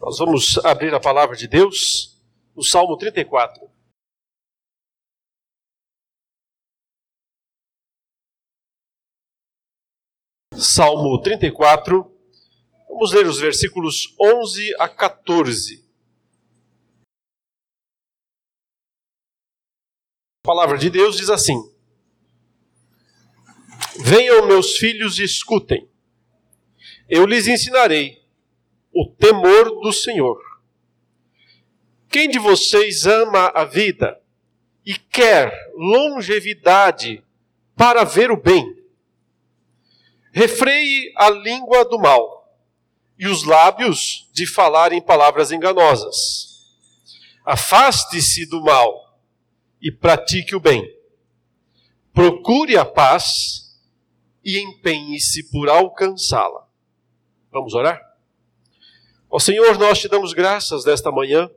[0.00, 2.18] Nós vamos abrir a palavra de Deus
[2.56, 3.70] no Salmo 34.
[10.54, 12.10] Salmo 34,
[12.88, 15.86] vamos ler os versículos 11 a 14.
[20.42, 21.56] A palavra de Deus diz assim:
[24.02, 25.90] Venham, meus filhos, e escutem.
[27.06, 28.19] Eu lhes ensinarei
[28.92, 30.38] o temor do Senhor.
[32.08, 34.20] Quem de vocês ama a vida
[34.84, 37.22] e quer longevidade
[37.76, 38.76] para ver o bem?
[40.32, 42.40] Refreie a língua do mal
[43.18, 46.50] e os lábios de falarem palavras enganosas.
[47.44, 49.18] Afaste-se do mal
[49.80, 50.84] e pratique o bem.
[52.12, 53.78] Procure a paz
[54.44, 56.66] e empenhe-se por alcançá-la.
[57.50, 58.09] Vamos orar?
[59.30, 61.48] Ó Senhor, nós te damos graças nesta manhã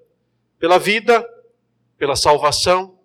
[0.59, 1.27] pela vida,
[1.97, 2.99] pela salvação,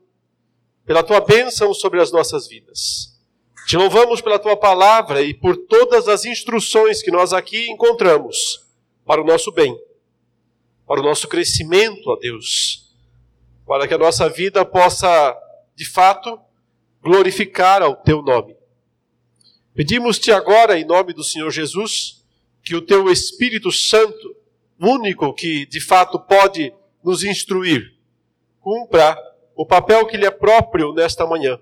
[0.84, 3.19] pela tua bênção sobre as nossas vidas.
[3.66, 8.66] Te louvamos pela tua palavra e por todas as instruções que nós aqui encontramos
[9.06, 9.75] para o nosso bem,
[10.86, 12.92] para o nosso crescimento, ó Deus,
[13.66, 15.34] para que a nossa vida possa,
[15.75, 16.38] de fato,
[17.03, 18.55] glorificar ao teu nome.
[19.75, 22.22] Pedimos-te agora, em nome do Senhor Jesus,
[22.62, 24.38] que o teu Espírito Santo,
[24.81, 27.95] único que de fato pode nos instruir,
[28.61, 29.17] cumpra
[29.55, 31.59] o papel que lhe é próprio nesta manhã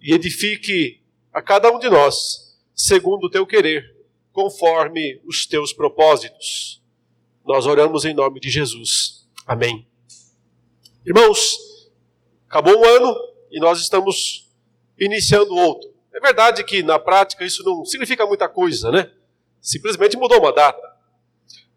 [0.00, 1.02] e edifique
[1.32, 3.94] a cada um de nós, segundo o teu querer,
[4.32, 6.82] conforme os teus propósitos.
[7.44, 9.26] Nós oramos em nome de Jesus.
[9.46, 9.86] Amém.
[11.04, 11.58] Irmãos,
[12.48, 13.14] acabou um ano
[13.50, 14.50] e nós estamos
[14.98, 15.92] iniciando outro.
[16.14, 19.10] É verdade que na prática isso não significa muita coisa, né?
[19.60, 20.93] Simplesmente mudou uma data.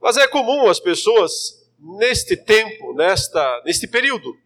[0.02, 4.38] Mas é comum as pessoas, neste tempo, nesta, neste período,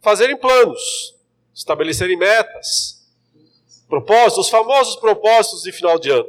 [0.00, 1.14] fazerem planos,
[1.54, 3.06] estabelecerem metas,
[3.88, 6.28] propósitos, os famosos propósitos de final de ano,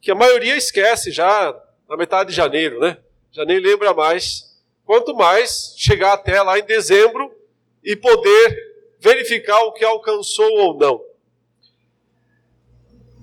[0.00, 1.54] que a maioria esquece já
[1.88, 2.98] na metade de janeiro, né?
[3.30, 4.54] Já nem lembra mais.
[4.84, 7.34] Quanto mais chegar até lá em dezembro
[7.82, 11.02] e poder verificar o que alcançou ou não.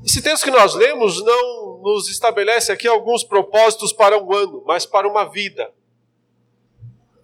[0.06, 4.86] Esse texto que nós lemos não nos estabelece aqui alguns propósitos para um ano, mas
[4.86, 5.74] para uma vida.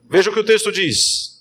[0.10, 1.38] Veja o que o texto diz.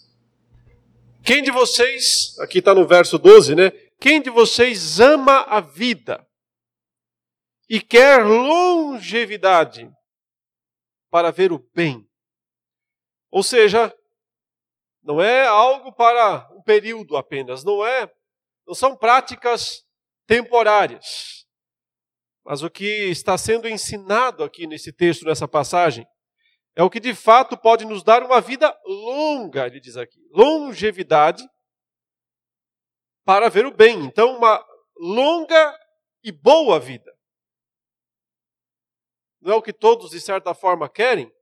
[1.24, 3.70] Quem de vocês, aqui está no verso 12, né?
[4.00, 6.24] Quem de vocês ama a vida
[7.68, 9.90] e quer longevidade
[11.10, 12.06] para ver o bem?
[13.30, 13.92] Ou seja,
[15.02, 18.08] não é algo para um período apenas, não é,
[18.66, 19.84] não são práticas
[20.26, 21.35] temporárias.
[22.46, 26.06] Mas o que está sendo ensinado aqui nesse texto, nessa passagem,
[26.76, 30.20] é o que de fato pode nos dar uma vida longa, ele diz aqui.
[30.30, 31.42] Longevidade
[33.24, 34.04] para ver o bem.
[34.04, 34.64] Então, uma
[34.96, 35.76] longa
[36.22, 37.12] e boa vida.
[39.40, 41.34] Não é o que todos, de certa forma, querem?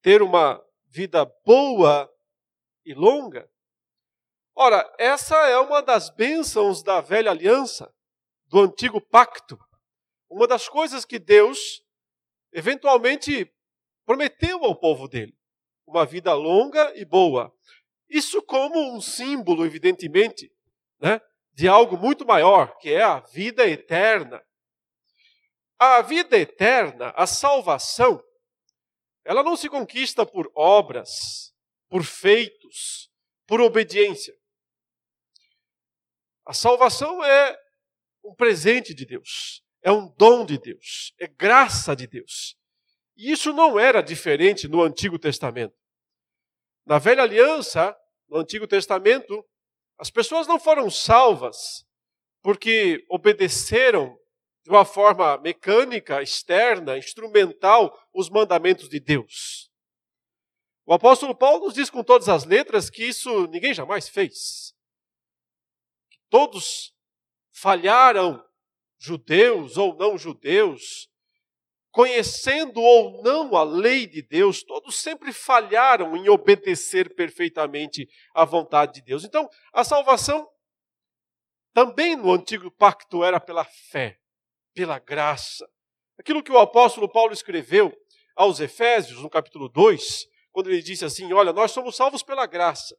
[0.00, 2.08] Ter uma vida boa
[2.84, 3.50] e longa?
[4.54, 7.92] Ora, essa é uma das bênçãos da velha aliança,
[8.46, 9.58] do antigo pacto.
[10.32, 11.84] Uma das coisas que Deus
[12.50, 13.52] eventualmente
[14.06, 15.36] prometeu ao povo dele:
[15.86, 17.54] uma vida longa e boa.
[18.08, 20.50] Isso como um símbolo, evidentemente,
[20.98, 21.20] né,
[21.52, 24.42] de algo muito maior, que é a vida eterna.
[25.78, 28.22] A vida eterna, a salvação,
[29.26, 31.52] ela não se conquista por obras,
[31.90, 33.10] por feitos,
[33.46, 34.34] por obediência.
[36.46, 37.58] A salvação é
[38.24, 42.56] um presente de Deus, é um dom de Deus, é graça de Deus.
[43.16, 45.74] E isso não era diferente no Antigo Testamento.
[46.86, 47.96] Na Velha Aliança,
[48.28, 49.44] no Antigo Testamento,
[49.98, 51.86] as pessoas não foram salvas
[52.42, 54.18] porque obedeceram
[54.64, 59.70] de uma forma mecânica, externa, instrumental, os mandamentos de Deus.
[60.84, 64.74] O apóstolo Paulo nos diz com todas as letras que isso ninguém jamais fez.
[66.28, 66.92] Todos
[67.52, 68.44] falharam,
[69.02, 71.08] judeus ou não judeus,
[71.90, 78.94] conhecendo ou não a lei de Deus, todos sempre falharam em obedecer perfeitamente à vontade
[78.94, 79.24] de Deus.
[79.24, 80.48] Então, a salvação
[81.74, 84.20] também no antigo pacto era pela fé,
[84.72, 85.68] pela graça.
[86.16, 87.92] Aquilo que o apóstolo Paulo escreveu
[88.36, 92.96] aos Efésios, no capítulo 2, quando ele disse assim: Olha, nós somos salvos pela graça,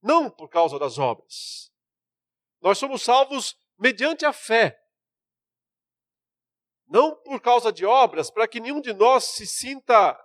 [0.00, 1.72] não por causa das obras.
[2.62, 4.78] Nós somos salvos mediante a fé
[6.88, 10.18] não por causa de obras, para que nenhum de nós se sinta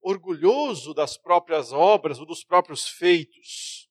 [0.00, 3.88] orgulhoso das próprias obras ou dos próprios feitos.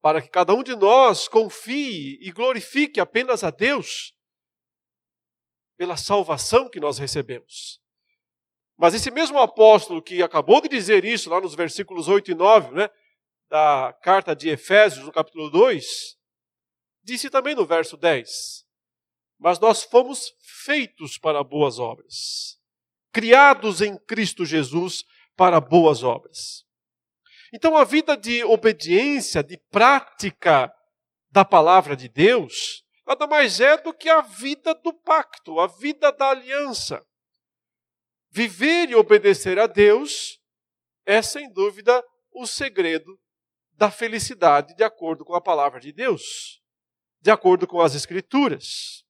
[0.00, 4.14] Para que cada um de nós confie e glorifique apenas a Deus
[5.76, 7.80] pela salvação que nós recebemos.
[8.76, 12.74] Mas esse mesmo apóstolo que acabou de dizer isso lá nos versículos 8 e 9,
[12.74, 12.90] né,
[13.48, 16.17] da carta de Efésios, no capítulo 2,
[17.08, 18.66] disse também no verso 10:
[19.38, 20.34] Mas nós fomos
[20.64, 22.58] feitos para boas obras,
[23.10, 26.64] criados em Cristo Jesus para boas obras.
[27.52, 30.70] Então, a vida de obediência, de prática
[31.30, 36.12] da palavra de Deus, nada mais é do que a vida do pacto, a vida
[36.12, 37.02] da aliança.
[38.30, 40.38] Viver e obedecer a Deus
[41.06, 43.18] é, sem dúvida, o segredo
[43.72, 46.57] da felicidade de acordo com a palavra de Deus,
[47.28, 49.04] de acordo com as Escrituras.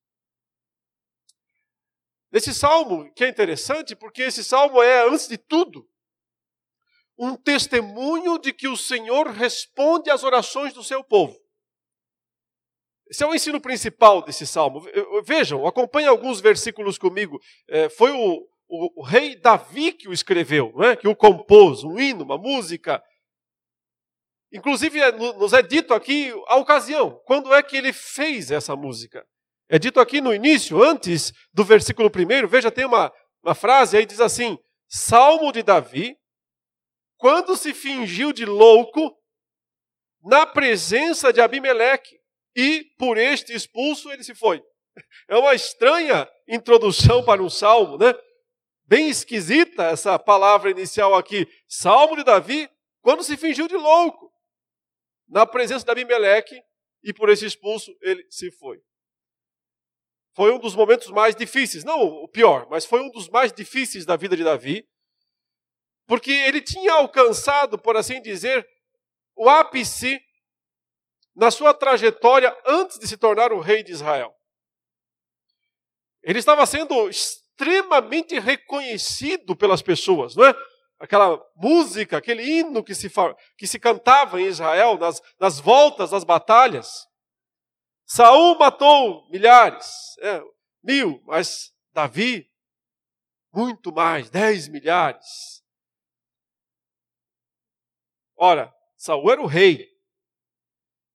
[2.32, 5.88] Nesse salmo, que é interessante, porque esse salmo é, antes de tudo,
[7.16, 11.38] um testemunho de que o Senhor responde às orações do seu povo.
[13.08, 14.84] Esse é o ensino principal desse salmo.
[15.24, 17.40] Vejam, acompanhem alguns versículos comigo.
[17.68, 20.96] É, foi o, o, o, rei Davi que o escreveu, é?
[20.96, 23.00] que o compôs, um hino, uma música.
[24.52, 29.26] Inclusive, é, nos é dito aqui a ocasião, quando é que ele fez essa música.
[29.68, 33.12] É dito aqui no início, antes do versículo primeiro, veja, tem uma,
[33.42, 34.58] uma frase aí, diz assim:
[34.88, 36.16] Salmo de Davi,
[37.18, 39.14] quando se fingiu de louco
[40.22, 42.18] na presença de Abimeleque
[42.56, 44.62] e por este expulso ele se foi.
[45.28, 48.14] É uma estranha introdução para um salmo, né?
[48.84, 51.46] Bem esquisita essa palavra inicial aqui.
[51.68, 52.68] Salmo de Davi,
[53.02, 54.27] quando se fingiu de louco,
[55.28, 56.60] na presença de Abimeleque,
[57.02, 58.80] e por esse expulso ele se foi.
[60.34, 64.06] Foi um dos momentos mais difíceis, não o pior, mas foi um dos mais difíceis
[64.06, 64.88] da vida de Davi,
[66.06, 68.66] porque ele tinha alcançado, por assim dizer,
[69.36, 70.20] o ápice
[71.34, 74.34] na sua trajetória antes de se tornar o rei de Israel.
[76.22, 80.54] Ele estava sendo extremamente reconhecido pelas pessoas, não é?
[80.98, 83.08] Aquela música, aquele hino que se,
[83.56, 87.06] que se cantava em Israel nas, nas voltas das batalhas.
[88.04, 90.42] Saul matou milhares, é,
[90.82, 92.50] mil, mas Davi,
[93.52, 95.62] muito mais, dez milhares.
[98.36, 99.88] Ora, Saul era o rei,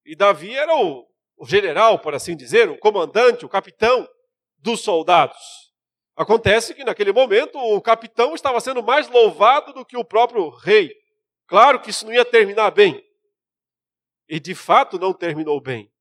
[0.05, 4.07] e Davi era o, o general, por assim dizer, o comandante, o capitão
[4.57, 5.72] dos soldados.
[6.15, 10.95] Acontece que naquele momento o capitão estava sendo mais louvado do que o próprio rei.
[11.47, 13.03] Claro que isso não ia terminar bem.
[14.27, 15.91] E de fato não terminou bem.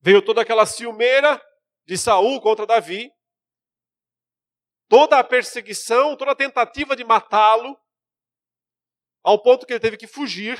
[0.00, 1.40] Veio toda aquela ciumeira
[1.86, 3.12] de Saul contra Davi,
[4.88, 7.78] toda a perseguição, toda a tentativa de matá-lo,
[9.22, 10.58] ao ponto que ele teve que fugir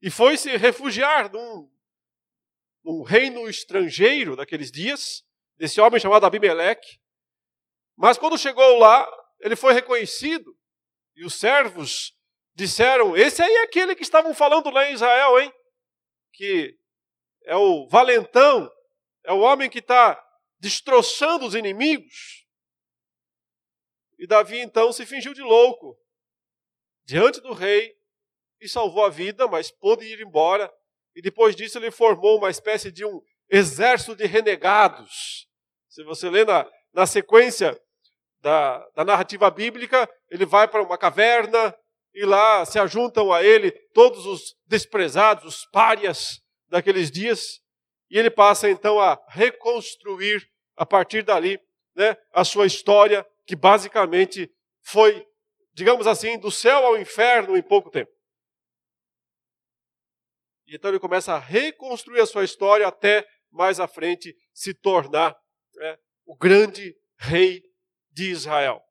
[0.00, 1.70] e foi se refugiar num
[2.84, 5.24] um reino estrangeiro daqueles dias,
[5.56, 6.98] desse homem chamado Abimeleque.
[7.98, 9.10] Mas quando chegou lá,
[9.40, 10.56] ele foi reconhecido,
[11.16, 12.14] e os servos
[12.54, 15.52] disseram: Esse aí é aquele que estavam falando lá em Israel, hein?
[16.32, 16.78] Que
[17.42, 18.70] é o valentão,
[19.24, 20.24] é o homem que está
[20.60, 22.46] destroçando os inimigos.
[24.16, 25.96] E Davi então se fingiu de louco
[27.04, 27.96] diante do rei
[28.60, 30.72] e salvou a vida, mas pôde ir embora
[31.14, 35.48] e depois disso ele formou uma espécie de um exército de renegados.
[35.88, 37.80] Se você lê na, na sequência
[38.40, 41.74] da, da narrativa bíblica, ele vai para uma caverna
[42.14, 47.60] e lá se ajuntam a ele todos os desprezados, os párias daqueles dias,
[48.10, 51.60] e ele passa então a reconstruir a partir dali
[51.94, 54.50] né, a sua história, que basicamente
[54.82, 55.26] foi,
[55.72, 58.10] digamos assim, do céu ao inferno em pouco tempo.
[60.66, 65.36] E então ele começa a reconstruir a sua história até mais à frente se tornar
[65.74, 67.62] né, o grande rei
[68.18, 68.82] de Israel.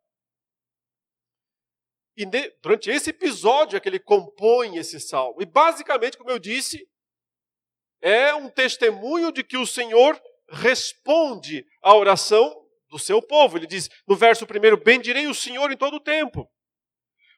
[2.15, 2.25] E
[2.61, 5.41] durante esse episódio é que ele compõe esse salmo.
[5.41, 6.87] E basicamente, como eu disse,
[8.01, 10.19] é um testemunho de que o Senhor
[10.49, 13.57] responde à oração do seu povo.
[13.57, 16.49] Ele diz no verso primeiro: Bendirei o Senhor em todo o tempo.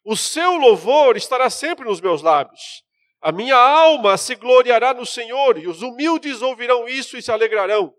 [0.06, 2.84] O seu louvor estará sempre nos meus lábios.
[3.20, 7.94] A minha alma se gloriará no Senhor, e os humildes ouvirão isso e se alegrarão.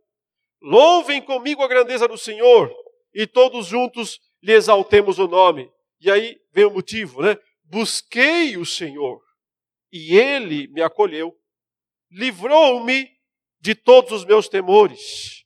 [0.63, 2.73] Louvem comigo a grandeza do Senhor,
[3.15, 5.71] e todos juntos lhe exaltemos o nome.
[6.01, 7.37] E aí vem o motivo, né?
[7.65, 9.21] Busquei o Senhor,
[9.93, 11.37] e ele me acolheu,
[12.11, 13.09] livrou-me
[13.61, 15.45] de todos os meus temores.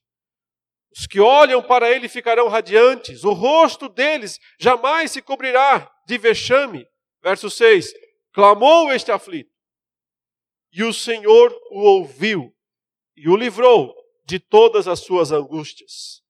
[0.96, 6.86] Os que olham para ele ficarão radiantes, o rosto deles jamais se cobrirá de vexame.
[7.22, 7.92] Verso 6:
[8.32, 9.50] Clamou este aflito,
[10.72, 12.54] e o Senhor o ouviu
[13.16, 13.94] e o livrou
[14.26, 16.23] de todas as suas angústias.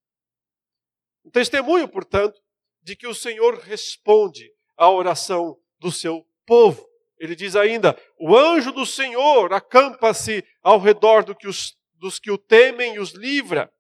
[1.25, 2.41] Um testemunho, portanto,
[2.83, 6.87] de que o Senhor responde à oração do seu povo.
[7.19, 12.31] Ele diz ainda: O anjo do Senhor acampa-se ao redor do que os, dos que
[12.31, 13.73] o temem e os livra.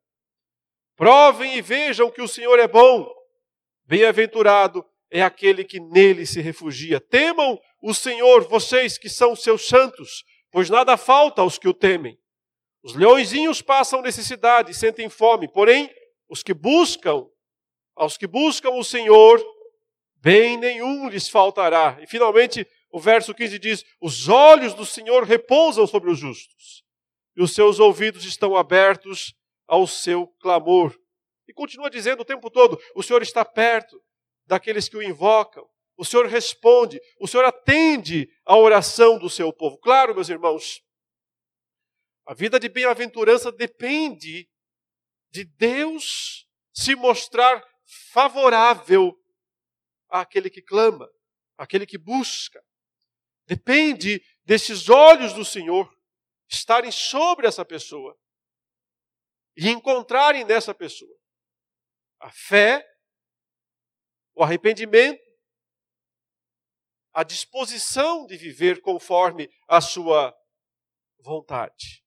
[0.96, 3.06] Provem e vejam que o Senhor é bom.
[3.84, 7.00] Bem-aventurado é aquele que nele se refugia.
[7.00, 12.18] Temam o Senhor, vocês que são seus santos, pois nada falta aos que o temem.
[12.82, 15.92] Os leõezinhos passam necessidade e sentem fome, porém,
[16.28, 17.26] os que buscam,
[17.96, 19.42] aos que buscam o Senhor,
[20.16, 21.98] bem nenhum lhes faltará.
[22.00, 26.84] E finalmente, o verso 15 diz: Os olhos do Senhor repousam sobre os justos,
[27.36, 29.34] e os seus ouvidos estão abertos
[29.66, 30.96] ao seu clamor.
[31.48, 34.00] E continua dizendo o tempo todo: o Senhor está perto
[34.46, 35.68] daqueles que o invocam.
[35.96, 39.78] O Senhor responde, o Senhor atende à oração do seu povo.
[39.78, 40.82] Claro, meus irmãos,
[42.26, 44.48] a vida de bem-aventurança depende
[45.30, 47.62] de Deus se mostrar
[48.12, 49.14] favorável
[50.08, 51.08] àquele que clama,
[51.56, 52.62] àquele que busca.
[53.46, 55.92] Depende desses olhos do Senhor
[56.48, 58.18] estarem sobre essa pessoa
[59.56, 61.14] e encontrarem nessa pessoa
[62.20, 62.82] a fé,
[64.34, 65.22] o arrependimento,
[67.12, 70.34] a disposição de viver conforme a sua
[71.18, 72.04] vontade.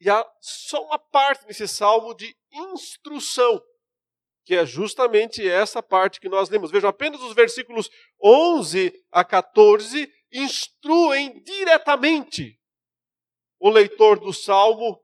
[0.00, 3.62] E há só uma parte nesse salmo de instrução,
[4.44, 6.70] que é justamente essa parte que nós lemos.
[6.70, 7.90] Vejam, apenas os versículos
[8.22, 12.58] 11 a 14 instruem diretamente
[13.58, 15.02] o leitor do salmo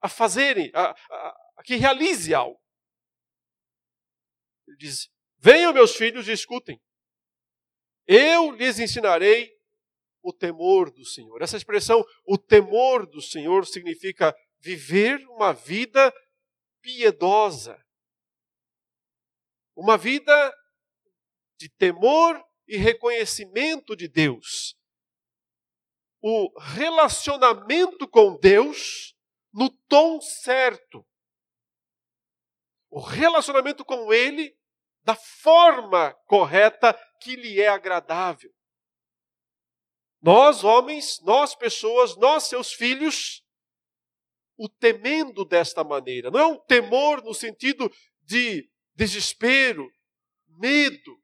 [0.00, 2.60] a fazerem, a, a, a que realize algo.
[4.66, 6.80] Ele diz: Venham, meus filhos, e escutem.
[8.06, 9.52] Eu lhes ensinarei
[10.22, 11.42] o temor do Senhor.
[11.42, 16.12] Essa expressão, o temor do Senhor, significa viver uma vida
[16.82, 17.82] piedosa.
[19.74, 20.54] Uma vida
[21.58, 24.76] de temor e reconhecimento de Deus
[26.22, 29.16] o relacionamento com Deus
[29.52, 31.04] no tom certo.
[32.88, 34.56] O relacionamento com Ele
[35.02, 38.54] da forma correta que lhe é agradável.
[40.22, 43.41] Nós, homens, nós, pessoas, nós, seus filhos,
[44.56, 46.30] o temendo desta maneira.
[46.30, 47.90] Não é um temor no sentido
[48.22, 49.90] de desespero,
[50.46, 51.18] medo,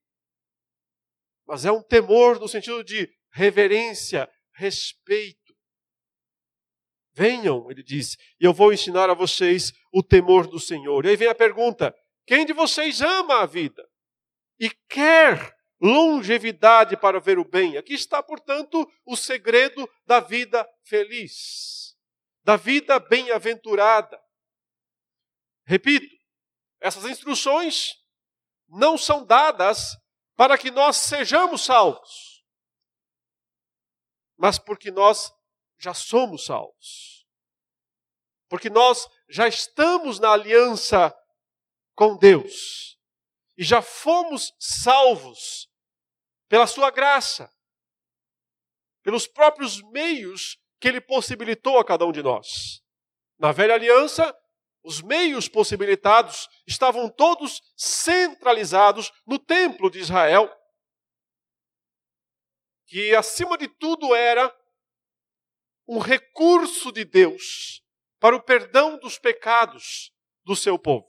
[1.46, 5.38] mas é um temor no sentido de reverência, respeito.
[7.12, 11.04] Venham, ele diz, e eu vou ensinar a vocês o temor do Senhor.
[11.04, 11.94] E aí vem a pergunta:
[12.26, 13.82] quem de vocês ama a vida
[14.60, 17.76] e quer longevidade para ver o bem?
[17.76, 21.77] Aqui está, portanto, o segredo da vida feliz,
[22.48, 24.18] da vida bem-aventurada.
[25.66, 26.16] Repito,
[26.80, 28.02] essas instruções
[28.66, 29.98] não são dadas
[30.34, 32.38] para que nós sejamos salvos
[34.38, 35.34] mas porque nós
[35.76, 37.26] já somos salvos.
[38.48, 41.14] Porque nós já estamos na aliança
[41.94, 42.96] com Deus
[43.56, 45.68] e já fomos salvos
[46.48, 47.52] pela Sua graça,
[49.02, 52.82] pelos próprios meios que Ele possibilitou a cada um de nós.
[53.38, 54.34] Na velha aliança,
[54.82, 60.52] os meios possibilitados estavam todos centralizados no templo de Israel
[62.88, 64.52] que acima de tudo era
[65.86, 67.82] um recurso de Deus
[68.18, 70.10] para o perdão dos pecados
[70.42, 71.06] do seu povo.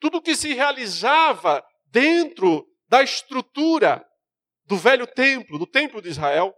[0.00, 4.08] Tudo que se realizava dentro da estrutura
[4.64, 6.54] do velho templo, do templo de Israel,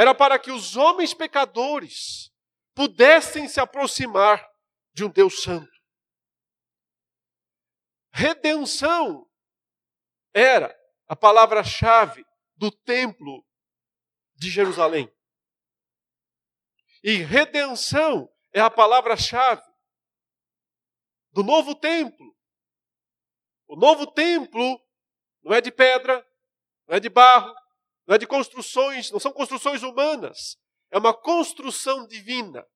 [0.00, 2.32] era para que os homens pecadores
[2.74, 4.50] pudessem se aproximar
[4.94, 5.70] de um Deus santo.
[8.10, 9.30] Redenção
[10.32, 10.74] era
[11.06, 12.24] a palavra-chave
[12.56, 13.46] do templo
[14.36, 15.14] de Jerusalém.
[17.04, 19.70] E redenção é a palavra-chave
[21.30, 22.34] do novo templo.
[23.68, 24.82] O novo templo
[25.42, 26.26] não é de pedra,
[26.88, 27.54] não é de barro,
[28.10, 30.58] não é de construções, não são construções humanas,
[30.90, 32.66] é uma construção divina.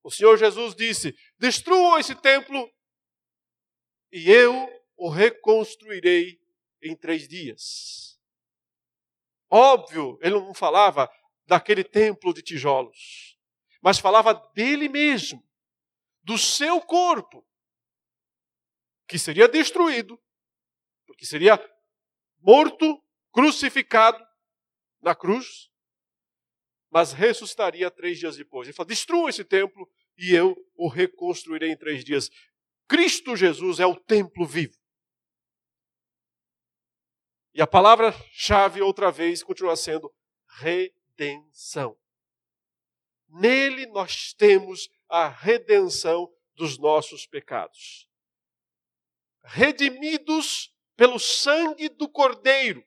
[0.00, 2.72] O Senhor Jesus disse: Destruam esse templo
[4.12, 6.40] e eu o reconstruirei
[6.80, 8.16] em três dias.
[9.50, 11.10] Óbvio, ele não falava
[11.44, 13.36] daquele templo de tijolos,
[13.82, 15.44] mas falava dele mesmo,
[16.22, 17.44] do seu corpo,
[19.08, 20.16] que seria destruído,
[21.08, 21.58] porque seria
[22.38, 23.02] morto,
[23.32, 24.27] crucificado
[25.00, 25.70] na cruz,
[26.90, 28.66] mas ressuscitaria três dias depois.
[28.66, 32.30] Ele fala: destrua esse templo e eu o reconstruirei em três dias.
[32.88, 34.76] Cristo Jesus é o templo vivo.
[37.54, 40.12] E a palavra-chave, outra vez, continua sendo
[40.60, 41.98] redenção.
[43.28, 48.08] Nele nós temos a redenção dos nossos pecados.
[49.42, 52.84] Redimidos pelo sangue do Cordeiro.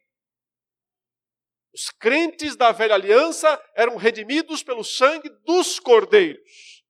[1.74, 6.84] Os crentes da velha aliança eram redimidos pelo sangue dos cordeiros,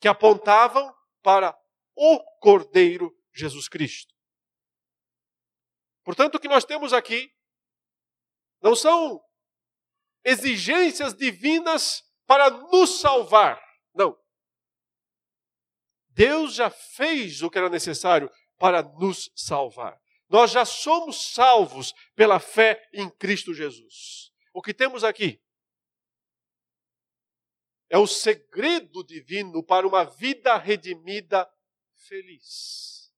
[0.00, 1.56] que apontavam para
[1.94, 4.14] o Cordeiro Jesus Cristo.
[6.04, 7.30] Portanto, o que nós temos aqui
[8.62, 9.22] não são
[10.24, 13.62] exigências divinas para nos salvar.
[13.94, 14.18] Não.
[16.08, 20.00] Deus já fez o que era necessário para nos salvar.
[20.28, 24.32] Nós já somos salvos pela fé em Cristo Jesus.
[24.52, 25.40] O que temos aqui
[27.88, 31.48] é o segredo divino para uma vida redimida
[32.08, 33.12] feliz.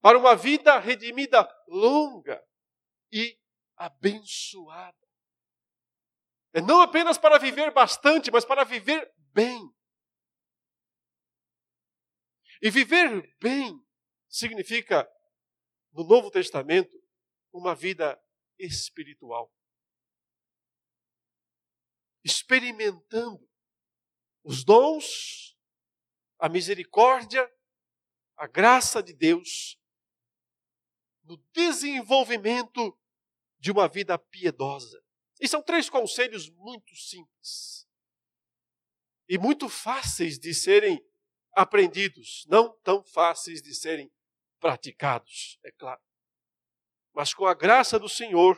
[0.00, 2.42] Para uma vida redimida longa
[3.10, 3.38] e
[3.76, 4.96] abençoada.
[6.52, 9.72] É não apenas para viver bastante, mas para viver bem.
[12.60, 13.82] E viver bem
[14.28, 15.08] significa
[15.92, 16.96] no Novo Testamento,
[17.52, 18.20] uma vida
[18.58, 19.52] espiritual.
[22.24, 23.48] Experimentando
[24.44, 25.56] os dons,
[26.38, 27.50] a misericórdia,
[28.36, 29.78] a graça de Deus
[31.24, 32.98] no desenvolvimento
[33.58, 35.02] de uma vida piedosa.
[35.40, 37.88] E são três conselhos muito simples
[39.28, 41.00] e muito fáceis de serem
[41.52, 44.10] aprendidos, não tão fáceis de serem
[44.60, 46.00] praticados, é claro.
[47.12, 48.56] Mas com a graça do Senhor,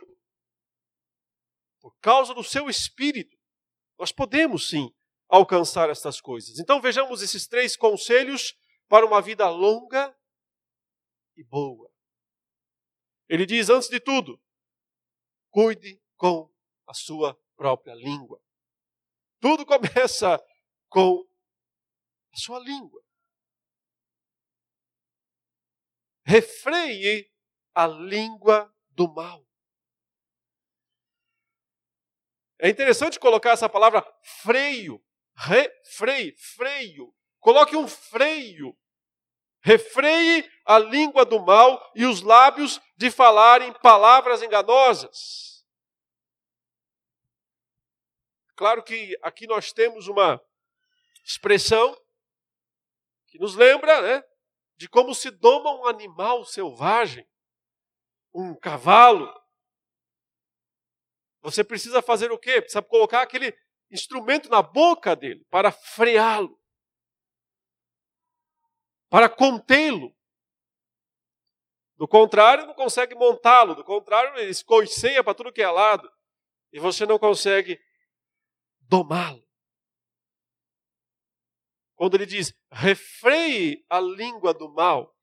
[1.80, 3.36] por causa do seu Espírito,
[3.98, 4.94] nós podemos sim
[5.28, 6.58] alcançar estas coisas.
[6.58, 8.54] Então vejamos esses três conselhos
[8.88, 10.14] para uma vida longa
[11.36, 11.90] e boa.
[13.28, 14.38] Ele diz, antes de tudo,
[15.50, 16.52] cuide com
[16.86, 18.42] a sua própria língua.
[19.40, 20.38] Tudo começa
[20.88, 21.26] com
[22.32, 23.01] a sua língua.
[26.24, 27.30] Refreie
[27.74, 29.46] a língua do mal.
[32.58, 35.04] É interessante colocar essa palavra freio,
[35.34, 37.14] refreio, freio.
[37.40, 38.78] Coloque um freio.
[39.60, 45.64] Refreie a língua do mal e os lábios de falarem palavras enganosas.
[48.54, 50.40] Claro que aqui nós temos uma
[51.24, 51.96] expressão
[53.26, 54.24] que nos lembra, né?
[54.82, 57.24] De como se doma um animal selvagem,
[58.34, 59.32] um cavalo.
[61.40, 62.60] Você precisa fazer o quê?
[62.60, 63.56] Precisa colocar aquele
[63.92, 66.60] instrumento na boca dele para freá-lo,
[69.08, 70.12] para contê-lo.
[71.96, 73.76] Do contrário, não consegue montá-lo.
[73.76, 76.10] Do contrário, ele escoiceia para tudo que é lado.
[76.72, 77.80] E você não consegue
[78.80, 79.46] domá-lo.
[82.02, 85.16] Quando ele diz refreie a língua do mal,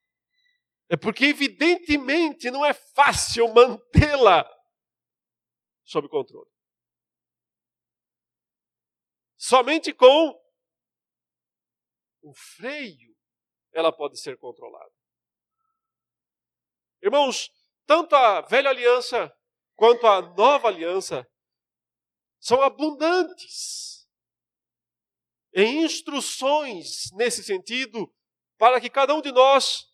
[0.88, 4.50] é porque evidentemente não é fácil mantê-la
[5.84, 6.50] sob controle.
[9.36, 10.42] Somente com
[12.22, 13.14] o freio
[13.74, 14.96] ela pode ser controlada.
[17.04, 17.52] Irmãos,
[17.86, 19.30] tanto a velha aliança
[19.76, 21.30] quanto a nova aliança
[22.40, 23.89] são abundantes
[25.54, 28.12] em instruções nesse sentido,
[28.58, 29.86] para que cada um de nós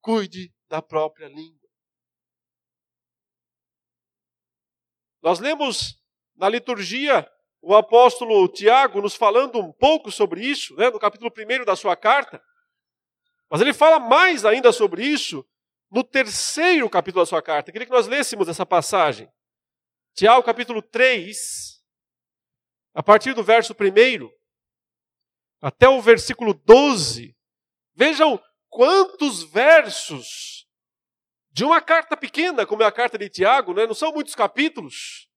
[0.00, 1.68] cuide da própria língua.
[5.22, 6.00] Nós lemos
[6.34, 11.64] na liturgia o apóstolo Tiago nos falando um pouco sobre isso, né, no capítulo 1
[11.64, 12.42] da sua carta.
[13.50, 15.46] Mas ele fala mais ainda sobre isso
[15.90, 17.68] no terceiro capítulo da sua carta.
[17.68, 19.28] Eu queria que nós lêssemos essa passagem.
[20.14, 21.82] Tiago, capítulo 3,
[22.94, 24.39] a partir do verso 1
[25.60, 27.36] até o versículo 12.
[27.94, 30.66] Vejam quantos versos
[31.50, 33.86] de uma carta pequena, como é a carta de Tiago, né?
[33.86, 35.28] não são muitos capítulos.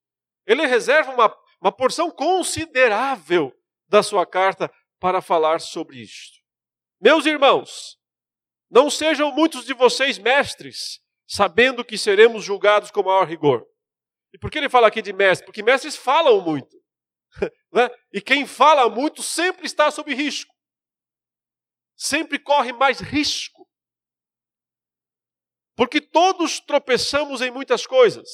[0.46, 3.54] Ele reserva uma, uma porção considerável
[3.88, 6.40] da sua carta para falar sobre isto.
[7.02, 7.98] Meus irmãos,
[8.70, 13.66] não sejam muitos de vocês mestres, sabendo que seremos julgados com maior rigor.
[14.34, 15.46] E por que ele fala aqui de mestres?
[15.46, 16.83] Porque mestres falam muito.
[17.72, 17.90] Né?
[18.12, 20.54] E quem fala muito sempre está sob risco.
[21.96, 23.68] Sempre corre mais risco.
[25.76, 28.30] Porque todos tropeçamos em muitas coisas.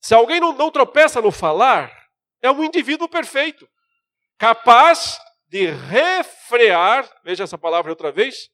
[0.00, 1.92] Se alguém não, não tropeça no falar,
[2.42, 3.68] é um indivíduo perfeito,
[4.36, 8.48] capaz de refrear, veja essa palavra outra vez,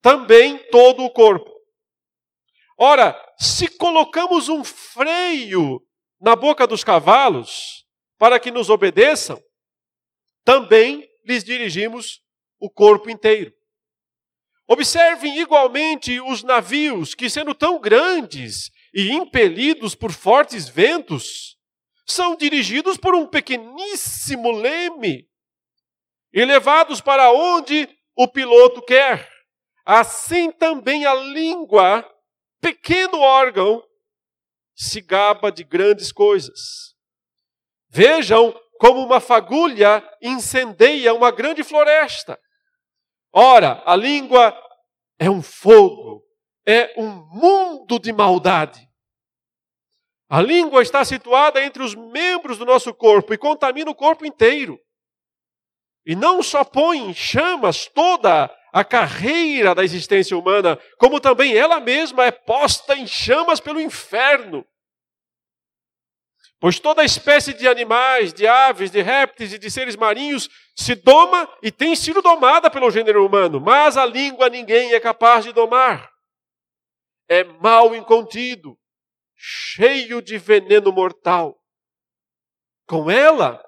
[0.00, 1.50] também todo o corpo.
[2.76, 5.80] Ora, se colocamos um freio
[6.20, 7.79] na boca dos cavalos
[8.20, 9.42] para que nos obedeçam,
[10.44, 12.20] também lhes dirigimos
[12.60, 13.50] o corpo inteiro.
[14.68, 21.56] Observem igualmente os navios que, sendo tão grandes e impelidos por fortes ventos,
[22.06, 25.26] são dirigidos por um pequeníssimo leme
[26.30, 29.26] e levados para onde o piloto quer.
[29.82, 32.06] Assim também a língua
[32.60, 33.82] pequeno órgão
[34.76, 36.89] se gaba de grandes coisas.
[37.90, 42.38] Vejam como uma fagulha incendeia uma grande floresta.
[43.32, 44.56] Ora, a língua
[45.18, 46.22] é um fogo,
[46.66, 48.88] é um mundo de maldade.
[50.28, 54.78] A língua está situada entre os membros do nosso corpo e contamina o corpo inteiro.
[56.06, 61.80] E não só põe em chamas toda a carreira da existência humana, como também ela
[61.80, 64.64] mesma é posta em chamas pelo inferno.
[66.60, 71.48] Pois toda espécie de animais, de aves, de répteis e de seres marinhos se doma
[71.62, 76.10] e tem sido domada pelo gênero humano, mas a língua ninguém é capaz de domar.
[77.28, 78.78] É mal incontido,
[79.34, 81.56] cheio de veneno mortal.
[82.86, 83.64] Com ela,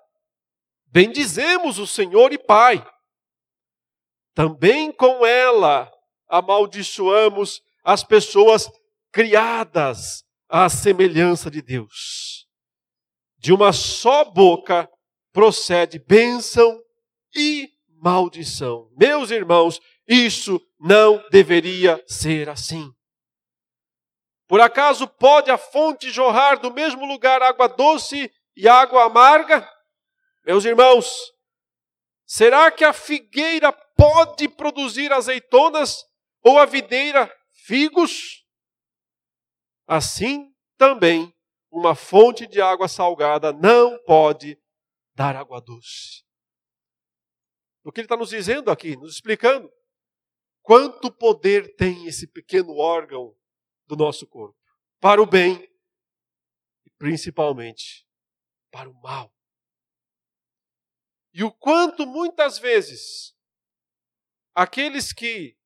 [0.87, 2.87] bendizemos o Senhor e Pai
[4.35, 5.91] também com ela
[6.29, 8.71] amaldiçoamos as pessoas
[9.13, 12.42] criadas à semelhança de Deus.
[13.43, 14.89] De uma só boca
[15.33, 16.81] procede bênção
[17.35, 18.89] e maldição.
[18.97, 22.89] Meus irmãos, isso não deveria ser assim.
[24.47, 29.69] Por acaso pode a fonte jorrar do mesmo lugar água doce e água amarga?
[30.47, 31.13] Meus irmãos,
[32.25, 36.05] será que a figueira pode produzir azeitonas
[36.45, 37.29] ou a videira
[37.67, 38.47] figos?
[39.85, 41.35] Assim também
[41.73, 44.57] uma fonte de água salgada não pode
[45.15, 46.23] dar água doce.
[47.83, 49.69] O que ele está nos dizendo aqui, nos explicando
[50.61, 53.37] quanto poder tem esse pequeno órgão
[53.89, 54.57] do nosso corpo
[55.01, 55.69] para o bem
[56.87, 58.07] e principalmente
[58.71, 59.35] para o mal.
[61.35, 63.33] E o quanto muitas vezes
[64.55, 65.57] Aqueles que,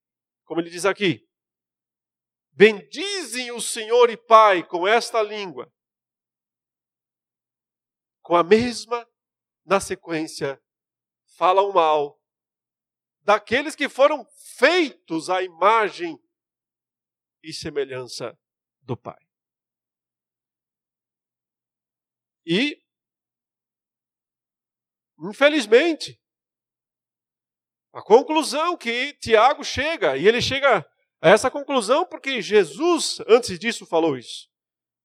[0.45, 1.29] como ele diz aqui,
[2.53, 5.73] bendizem o Senhor e Pai com esta língua,
[8.27, 9.09] com a mesma,
[9.65, 10.61] na sequência,
[11.37, 12.21] falam mal
[13.23, 14.27] daqueles que foram
[14.59, 16.21] feitos à imagem
[17.41, 18.37] e semelhança
[18.81, 19.25] do Pai.
[22.45, 22.85] E,
[25.21, 26.21] infelizmente,
[27.93, 30.79] a conclusão que Tiago chega, e ele chega
[31.21, 34.51] a essa conclusão porque Jesus, antes disso, falou isso.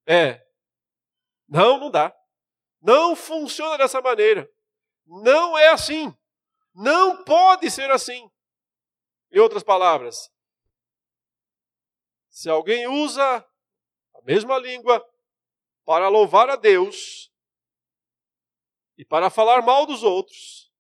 [0.07, 0.43] É,
[1.47, 2.19] não, não dá.
[2.81, 4.51] Não funciona dessa maneira.
[5.05, 6.15] Não é assim.
[6.73, 8.29] Não pode ser assim.
[9.31, 10.29] Em outras palavras,
[12.29, 13.37] se alguém usa
[14.13, 15.05] a mesma língua
[15.85, 17.31] para louvar a Deus
[18.97, 20.71] e para falar mal dos outros,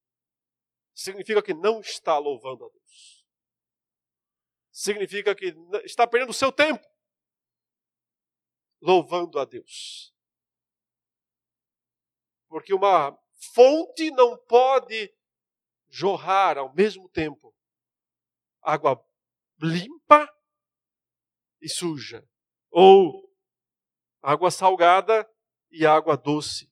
[0.93, 3.25] significa que não está louvando a Deus.
[4.71, 6.85] Significa que está perdendo o seu tempo
[8.81, 10.10] louvando a Deus.
[12.51, 13.17] Porque uma
[13.55, 15.09] fonte não pode
[15.89, 17.55] jorrar ao mesmo tempo
[18.61, 19.01] água
[19.61, 20.29] limpa
[21.61, 22.27] e suja,
[22.69, 23.33] ou
[24.21, 25.25] água salgada
[25.71, 26.69] e água doce.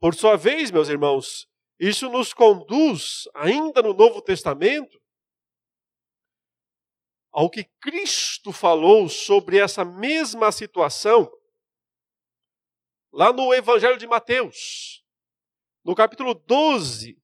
[0.00, 5.00] Por sua vez, meus irmãos, isso nos conduz, ainda no Novo Testamento,
[7.30, 11.30] ao que Cristo falou sobre essa mesma situação,
[13.14, 15.04] lá no Evangelho de Mateus,
[15.84, 17.16] no capítulo 12,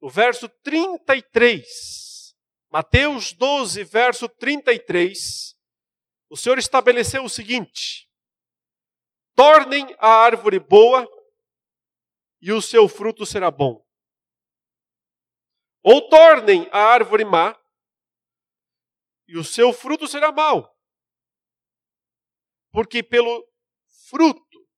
[0.00, 2.34] no verso 33.
[2.70, 5.54] Mateus 12, verso 33.
[6.30, 8.08] O Senhor estabeleceu o seguinte:
[9.34, 11.06] Tornem a árvore boa
[12.40, 13.86] e o seu fruto será bom.
[15.82, 17.54] Ou tornem a árvore má
[19.28, 20.74] e o seu fruto será mau.
[22.70, 23.51] Porque pelo
[24.12, 24.68] fruto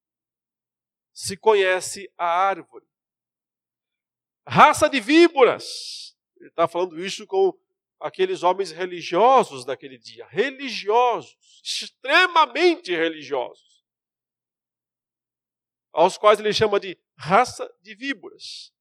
[1.12, 2.86] se conhece a árvore.
[4.46, 6.16] Raça de víboras.
[6.36, 7.52] Ele está falando isso com
[7.98, 10.24] aqueles homens religiosos daquele dia.
[10.26, 13.84] Religiosos, extremamente religiosos.
[15.92, 18.72] Aos quais ele chama de raça de víboras.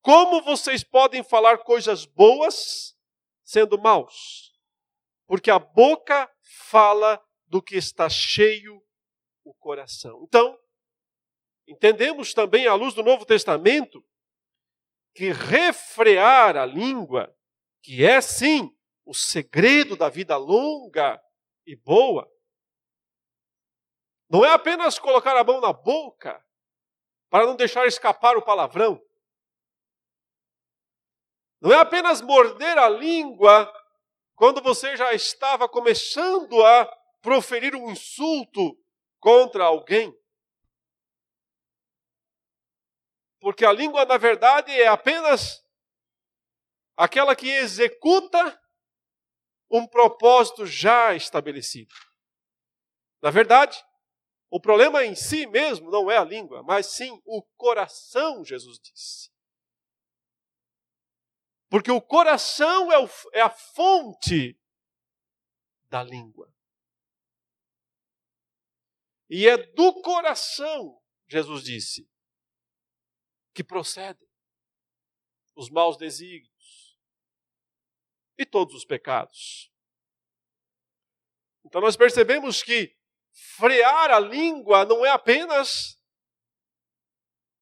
[0.00, 2.96] Como vocês podem falar coisas boas
[3.44, 4.52] sendo maus?
[5.26, 8.82] Porque a boca fala do que está cheio
[9.48, 10.22] o coração.
[10.24, 10.58] Então,
[11.66, 14.04] entendemos também à luz do Novo Testamento
[15.14, 17.34] que refrear a língua,
[17.82, 18.70] que é sim
[19.04, 21.20] o segredo da vida longa
[21.66, 22.30] e boa,
[24.30, 26.44] não é apenas colocar a mão na boca
[27.30, 29.00] para não deixar escapar o palavrão.
[31.60, 33.72] Não é apenas morder a língua
[34.34, 36.86] quando você já estava começando a
[37.20, 38.78] proferir um insulto
[39.20, 40.16] contra alguém.
[43.40, 45.64] Porque a língua, na verdade, é apenas
[46.96, 48.60] aquela que executa
[49.70, 51.94] um propósito já estabelecido.
[53.22, 53.82] Na verdade,
[54.50, 59.30] o problema em si mesmo não é a língua, mas sim o coração, Jesus disse.
[61.68, 64.58] Porque o coração é, o, é a fonte
[65.90, 66.52] da língua.
[69.28, 72.08] E é do coração, Jesus disse,
[73.54, 74.26] que procedem
[75.54, 76.98] os maus desígnios
[78.38, 79.70] e todos os pecados.
[81.64, 82.96] Então nós percebemos que
[83.56, 86.00] frear a língua não é apenas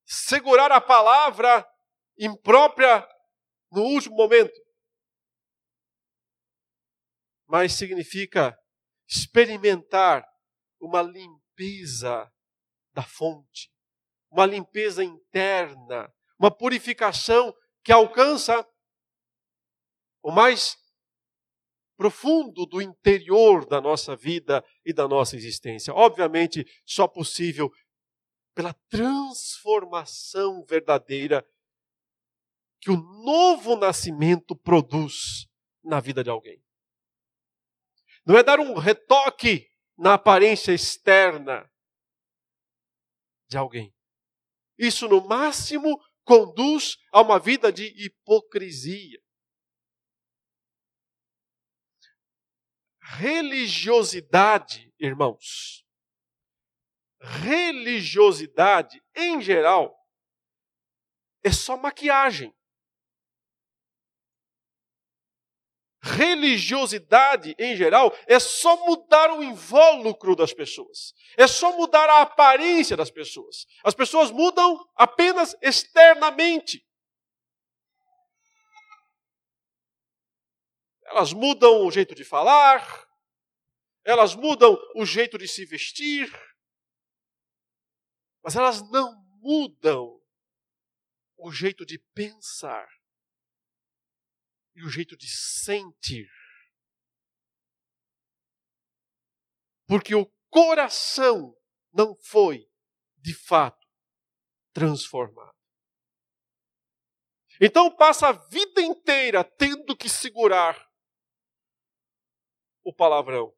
[0.05, 1.69] segurar a palavra
[2.17, 3.07] imprópria
[3.73, 4.55] no último momento,
[7.47, 8.57] mas significa
[9.09, 10.25] experimentar
[10.81, 11.46] uma limpeza
[12.93, 13.71] da fonte,
[14.31, 18.67] uma limpeza interna, uma purificação que alcança
[20.23, 20.77] o mais
[21.97, 25.95] profundo do interior da nossa vida e da nossa existência.
[25.95, 27.71] Obviamente, só possível
[28.55, 31.47] pela transformação verdadeira
[32.81, 35.47] que o novo nascimento produz
[35.83, 36.63] na vida de alguém.
[38.25, 41.71] Não é dar um retoque na aparência externa
[43.49, 43.95] de alguém.
[44.79, 49.23] Isso, no máximo, conduz a uma vida de hipocrisia.
[53.01, 55.87] Religiosidade, irmãos,
[57.21, 59.97] religiosidade, em geral,
[61.43, 62.56] é só maquiagem.
[66.07, 72.97] Religiosidade em geral é só mudar o invólucro das pessoas, é só mudar a aparência
[72.97, 73.67] das pessoas.
[73.83, 76.87] As pessoas mudam apenas externamente.
[81.05, 83.07] Elas mudam o jeito de falar,
[84.05, 86.31] elas mudam o jeito de se vestir,
[88.43, 90.21] mas elas não mudam
[91.37, 92.96] o jeito de pensar
[94.77, 96.31] e o jeito de sentir.
[99.89, 101.57] Porque o coração
[101.93, 102.71] não foi,
[103.17, 103.87] de fato,
[104.73, 105.57] transformado.
[107.59, 110.87] Então passa a vida inteira tendo que segurar
[112.85, 113.57] o palavrão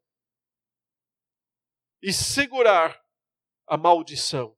[2.01, 2.97] e segurar
[3.67, 4.57] a maldição.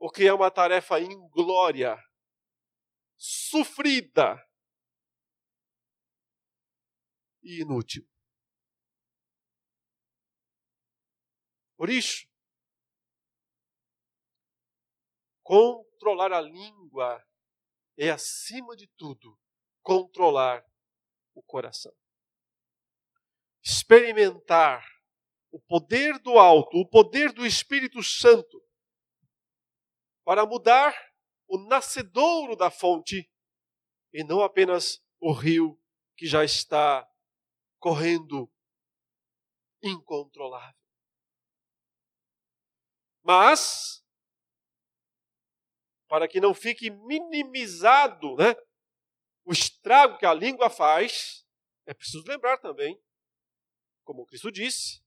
[0.00, 1.96] O que é uma tarefa inglória
[3.24, 4.36] sofrida
[7.40, 8.04] e inútil.
[11.76, 12.26] Por isso,
[15.44, 17.24] controlar a língua
[17.96, 19.38] é, acima de tudo,
[19.82, 20.66] controlar
[21.32, 21.94] o coração.
[23.62, 24.84] Experimentar
[25.52, 28.60] o poder do alto, o poder do Espírito Santo,
[30.24, 31.11] para mudar
[31.52, 33.30] o nascedouro da fonte
[34.10, 35.78] e não apenas o rio
[36.16, 37.06] que já está
[37.78, 38.50] correndo
[39.82, 40.80] incontrolável.
[43.22, 44.02] Mas,
[46.08, 48.54] para que não fique minimizado né,
[49.44, 51.46] o estrago que a língua faz,
[51.84, 52.98] é preciso lembrar também,
[54.04, 55.04] como Cristo disse,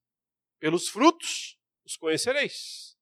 [0.60, 2.95] pelos frutos os conhecereis.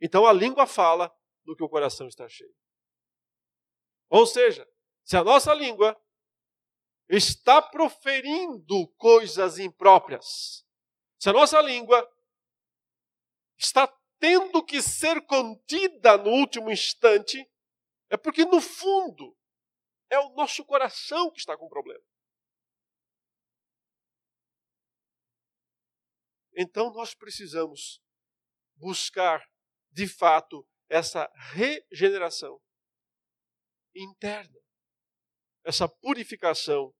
[0.00, 1.12] Então a língua fala
[1.44, 2.54] do que o coração está cheio.
[4.08, 4.68] Ou seja,
[5.04, 6.00] se a nossa língua
[7.08, 10.64] está proferindo coisas impróprias,
[11.18, 12.08] se a nossa língua
[13.56, 13.86] está
[14.18, 17.48] tendo que ser contida no último instante,
[18.08, 19.36] é porque, no fundo,
[20.10, 22.04] é o nosso coração que está com problema.
[26.54, 28.00] Então, nós precisamos
[28.76, 29.44] buscar,
[29.90, 32.60] de fato, essa regeneração
[33.96, 34.58] interna,
[35.64, 36.94] essa purificação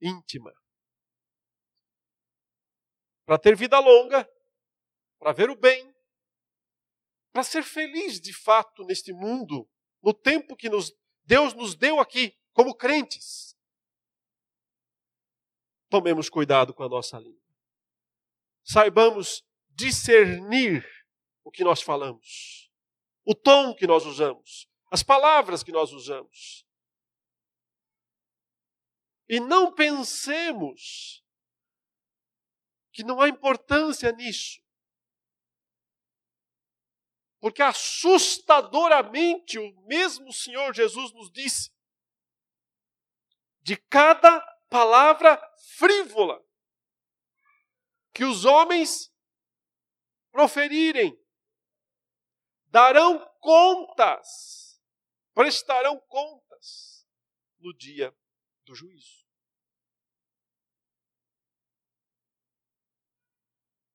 [0.00, 0.52] íntima.
[3.24, 4.28] Para ter vida longa,
[5.18, 5.94] para ver o bem,
[7.32, 9.68] para ser feliz de fato neste mundo,
[10.02, 10.92] no tempo que nos,
[11.24, 13.56] Deus nos deu aqui, como crentes.
[15.88, 17.42] Tomemos cuidado com a nossa língua.
[18.64, 20.84] Saibamos discernir
[21.44, 22.70] o que nós falamos,
[23.24, 26.66] o tom que nós usamos, as palavras que nós usamos.
[29.28, 31.24] E não pensemos
[32.92, 34.60] que não há importância nisso.
[37.40, 41.70] Porque assustadoramente o mesmo Senhor Jesus nos disse:
[43.60, 45.40] de cada palavra
[45.76, 46.40] frívola
[48.14, 49.12] que os homens
[50.30, 51.18] proferirem,
[52.68, 54.65] darão contas,
[55.36, 57.06] prestarão contas
[57.58, 58.16] no dia
[58.64, 59.26] do juízo.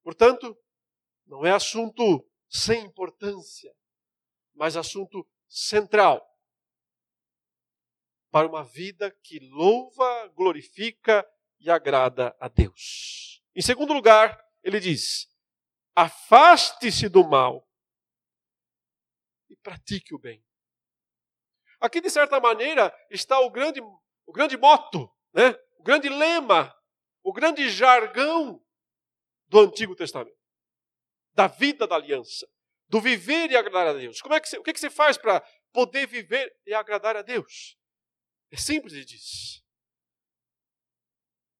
[0.04, 0.56] Portanto,
[1.26, 3.74] não é assunto sem importância,
[4.54, 6.24] mas assunto central
[8.30, 11.28] para uma vida que louva, glorifica
[11.58, 13.42] e agrada a Deus.
[13.52, 15.28] Em segundo lugar, ele diz:
[15.92, 17.68] afaste-se do mal
[19.50, 20.40] e pratique o bem.
[21.82, 25.50] Aqui, de certa maneira, está o grande, o grande moto, né?
[25.76, 26.72] o grande lema,
[27.24, 28.64] o grande jargão
[29.48, 30.38] do Antigo Testamento,
[31.34, 32.48] da vida da aliança,
[32.86, 34.22] do viver e agradar a Deus.
[34.22, 35.40] Como é que você, o que, que você faz para
[35.72, 37.76] poder viver e agradar a Deus?
[38.52, 39.60] É simples, ele diz.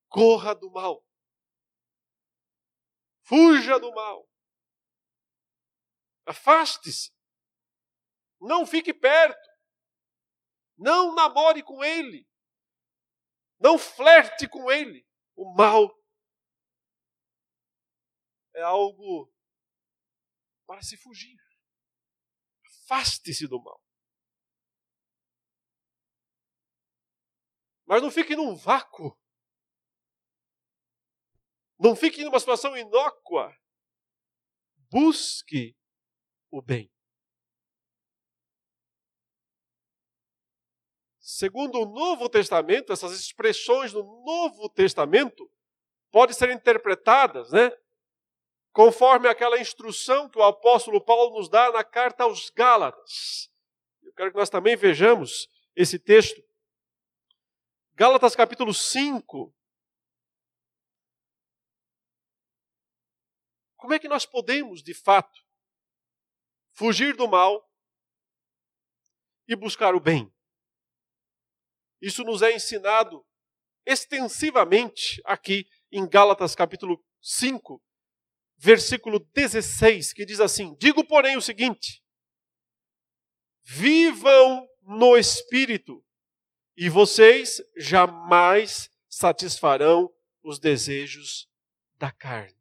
[0.07, 1.05] Corra do mal.
[3.23, 4.25] Fuja do mal.
[6.25, 7.11] Afaste-se.
[8.39, 9.52] Não fique perto.
[10.77, 12.27] Não namore com ele.
[13.59, 15.07] Não flerte com ele.
[15.35, 15.89] O mal
[18.55, 19.33] é algo
[20.65, 21.37] para se fugir.
[22.65, 23.81] Afaste-se do mal.
[27.85, 29.17] Mas não fique num vácuo.
[31.79, 33.55] Não fique numa situação inócua.
[34.89, 35.75] Busque
[36.51, 36.92] o bem.
[41.25, 45.49] Segundo o Novo Testamento, essas expressões do Novo Testamento
[46.11, 47.71] podem ser interpretadas, né?
[48.73, 53.49] Conforme aquela instrução que o apóstolo Paulo nos dá na carta aos Gálatas.
[54.01, 56.43] Eu quero que nós também vejamos esse texto.
[57.95, 59.55] Gálatas capítulo 5,
[63.77, 65.41] Como é que nós podemos, de fato,
[66.71, 67.69] fugir do mal
[69.45, 70.32] e buscar o bem?
[72.03, 73.25] Isso nos é ensinado
[73.85, 77.81] extensivamente aqui em Gálatas capítulo 5,
[78.57, 82.03] versículo 16, que diz assim: Digo, porém, o seguinte:
[83.61, 86.05] vivam no espírito,
[86.75, 90.13] e vocês jamais satisfarão
[90.43, 91.47] os desejos
[91.95, 92.59] da carne.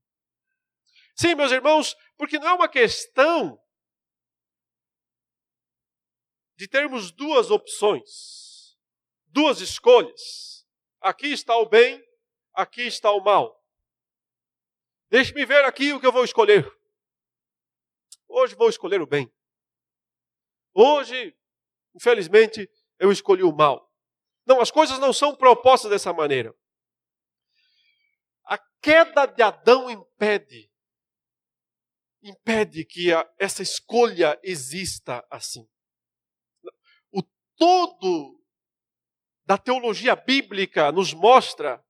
[1.17, 3.61] Sim, meus irmãos, porque não é uma questão
[6.57, 8.42] de termos duas opções,
[9.33, 10.67] duas escolhas.
[11.01, 12.03] Aqui está o bem,
[12.55, 13.61] aqui está o mal.
[15.11, 16.71] Deixe-me ver aqui o que eu vou escolher.
[18.29, 19.33] Hoje vou escolher o bem.
[20.75, 21.37] Hoje,
[21.95, 23.91] infelizmente, eu escolhi o mal.
[24.47, 26.55] Não, as coisas não são propostas dessa maneira.
[28.45, 30.73] A queda de Adão impede
[32.23, 35.69] impede que a, essa escolha exista assim.
[37.11, 37.23] O
[37.57, 38.42] todo
[39.53, 41.85] da teologia bíblica nos mostra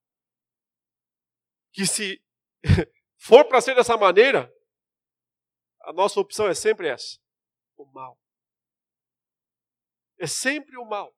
[1.73, 2.21] que se
[3.17, 4.53] for para ser dessa maneira,
[5.83, 7.21] a nossa opção é sempre essa:
[7.77, 8.19] o mal.
[10.19, 11.15] É sempre o mal.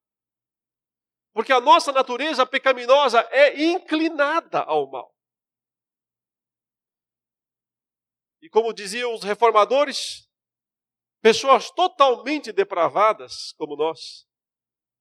[1.32, 5.14] Porque a nossa natureza pecaminosa é inclinada ao mal.
[8.42, 10.28] E como diziam os reformadores,
[11.22, 14.28] pessoas totalmente depravadas como nós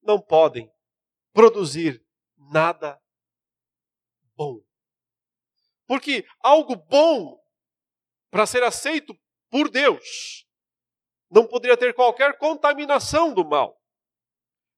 [0.02, 0.74] não podem
[1.34, 2.02] produzir
[2.36, 2.98] nada
[4.34, 4.64] bom.
[5.86, 7.44] Porque algo bom,
[8.30, 9.14] para ser aceito
[9.50, 10.48] por Deus.
[11.30, 13.80] Não poderia ter qualquer contaminação do mal.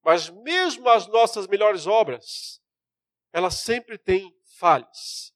[0.03, 2.61] Mas mesmo as nossas melhores obras,
[3.33, 5.35] elas sempre têm falhas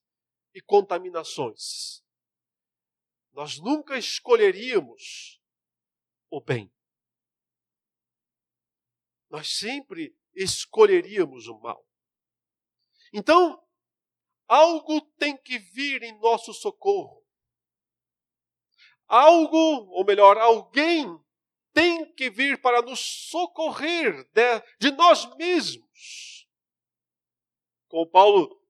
[0.55, 2.03] e contaminações.
[3.33, 5.41] Nós nunca escolheríamos
[6.31, 6.73] o bem.
[9.29, 11.87] Nós sempre escolheríamos o mal.
[13.13, 13.63] Então,
[14.47, 17.25] algo tem que vir em nosso socorro.
[19.07, 21.07] Algo, ou melhor, alguém
[21.73, 26.49] tem que vir para nos socorrer de, de nós mesmos.
[27.89, 28.61] Como Paulo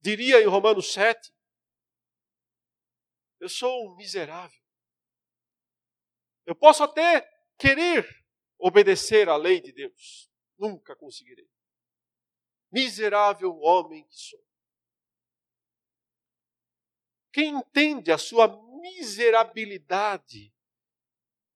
[0.00, 1.32] diria em Romanos 7,
[3.40, 4.60] eu sou um miserável.
[6.46, 7.28] Eu posso até
[7.58, 8.08] querer
[8.58, 11.48] obedecer à lei de Deus, nunca conseguirei.
[12.70, 14.42] Miserável homem que sou.
[17.32, 18.48] Quem entende a sua
[18.80, 20.54] miserabilidade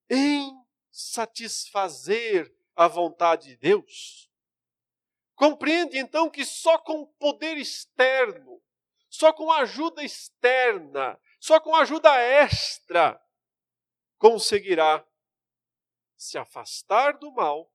[0.09, 0.53] em
[0.91, 4.31] satisfazer a vontade de Deus,
[5.35, 8.63] compreende então que só com poder externo,
[9.11, 13.23] só com ajuda externa, só com ajuda extra,
[14.19, 15.07] conseguirá
[16.17, 17.71] se afastar do mal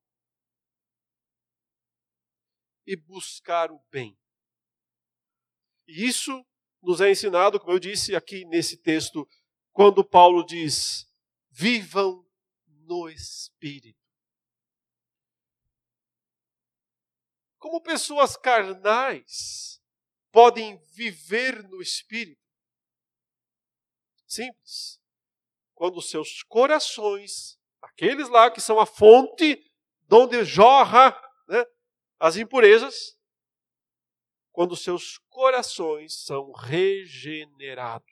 [2.91, 4.19] e buscar o bem.
[5.87, 6.45] E isso
[6.81, 9.25] nos é ensinado, como eu disse aqui nesse texto,
[9.71, 11.09] quando Paulo diz:
[11.49, 12.29] vivam
[12.67, 13.97] no Espírito.
[17.57, 19.81] Como pessoas carnais
[20.29, 22.41] podem viver no Espírito?
[24.27, 24.99] Simples.
[25.73, 31.17] Quando seus corações, aqueles lá que são a fonte de onde jorra
[32.21, 33.17] as impurezas,
[34.51, 38.05] quando seus corações são regenerados.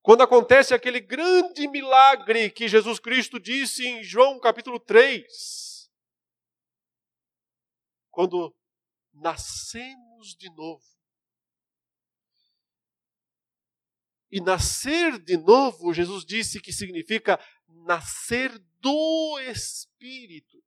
[0.00, 5.92] Quando acontece aquele grande milagre que Jesus Cristo disse em João capítulo 3,
[8.10, 8.56] quando
[9.12, 10.88] nascemos de novo,
[14.32, 20.62] E nascer de novo, Jesus disse que significa nascer do Espírito.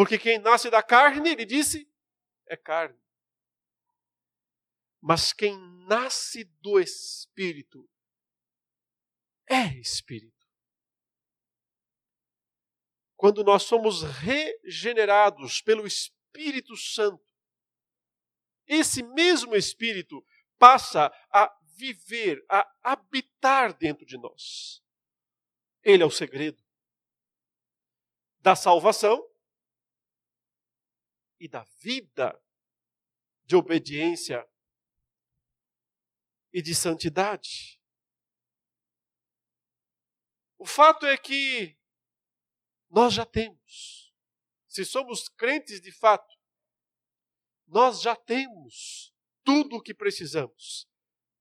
[0.00, 1.86] Porque quem nasce da carne, ele disse,
[2.46, 2.98] é carne.
[4.98, 5.54] Mas quem
[5.86, 7.86] nasce do Espírito
[9.46, 10.48] é Espírito.
[13.14, 17.30] Quando nós somos regenerados pelo Espírito Santo,
[18.66, 20.24] esse mesmo Espírito
[20.58, 24.82] passa a viver, a habitar dentro de nós.
[25.82, 26.64] Ele é o segredo
[28.38, 29.29] da salvação
[31.40, 32.40] e da vida
[33.44, 34.46] de obediência
[36.52, 37.80] e de santidade.
[40.58, 41.76] O fato é que
[42.90, 44.14] nós já temos,
[44.68, 46.38] se somos crentes de fato,
[47.66, 50.88] nós já temos tudo o que precisamos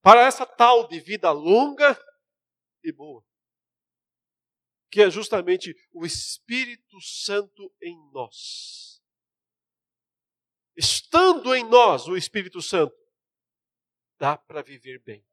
[0.01, 1.99] para essa tal de vida longa
[2.83, 3.25] e boa,
[4.89, 8.98] que é justamente o Espírito Santo em nós.
[10.79, 12.95] Estando em nós o Espírito Santo,
[14.17, 15.27] dá para viver bem.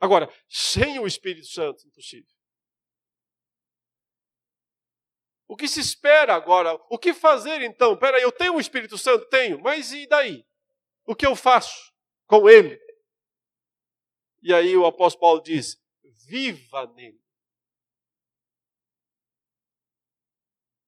[0.00, 2.34] Agora, sem o Espírito Santo, impossível.
[5.46, 6.72] O que se espera agora?
[6.88, 7.94] O que fazer então?
[7.98, 9.28] Peraí, eu tenho o Espírito Santo?
[9.28, 10.46] Tenho, mas e daí?
[11.04, 11.92] O que eu faço
[12.26, 12.80] com ele?
[14.40, 15.78] E aí o apóstolo Paulo diz:
[16.26, 17.22] viva nele.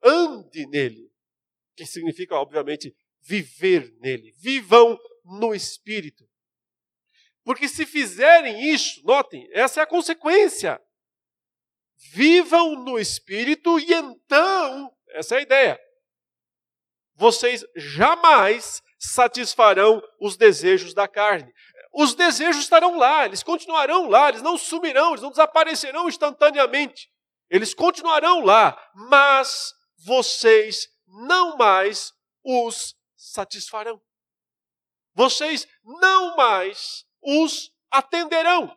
[0.03, 1.13] Ande nele.
[1.77, 2.97] Que significa, obviamente,
[3.31, 4.33] viver nele.
[4.39, 6.29] Vivam no Espírito.
[7.45, 10.81] Porque se fizerem isso, notem, essa é a consequência.
[12.13, 15.81] Vivam no Espírito e então, essa é a ideia,
[17.15, 21.53] vocês jamais satisfarão os desejos da carne.
[21.93, 27.11] Os desejos estarão lá, eles continuarão lá, eles não sumirão, eles não desaparecerão instantaneamente.
[27.49, 32.13] Eles continuarão lá, mas vocês não mais
[32.45, 34.01] os satisfarão.
[35.13, 38.75] Vocês não mais os atenderão.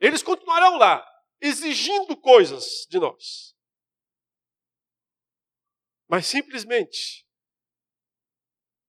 [0.00, 1.06] Eles continuarão lá,
[1.40, 3.54] exigindo coisas de nós.
[6.08, 7.24] Mas simplesmente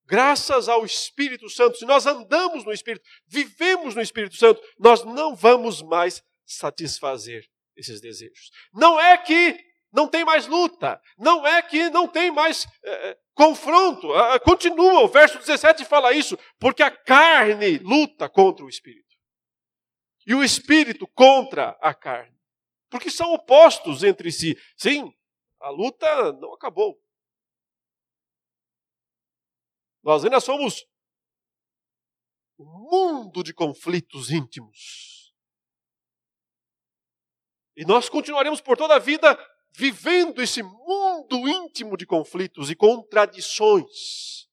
[0.06, 5.36] graças ao Espírito Santo, se nós andamos no Espírito, vivemos no Espírito Santo, nós não
[5.36, 7.44] vamos mais satisfazer
[7.76, 8.52] esses desejos.
[8.72, 9.60] Não é que
[9.92, 14.12] não tem mais luta, não é que não tem mais é, confronto.
[14.14, 19.06] Ah, continua, o verso 17 fala isso, porque a carne luta contra o Espírito.
[20.28, 22.36] e o espírito contra a carne.
[22.90, 24.58] Porque são opostos entre si.
[24.76, 25.14] Sim,
[25.60, 27.00] a luta não acabou.
[30.02, 30.84] Nós ainda somos
[32.58, 35.36] um mundo de conflitos íntimos.
[37.76, 39.38] E nós continuaremos por toda a vida
[39.76, 44.48] vivendo esse mundo íntimo de conflitos e contradições.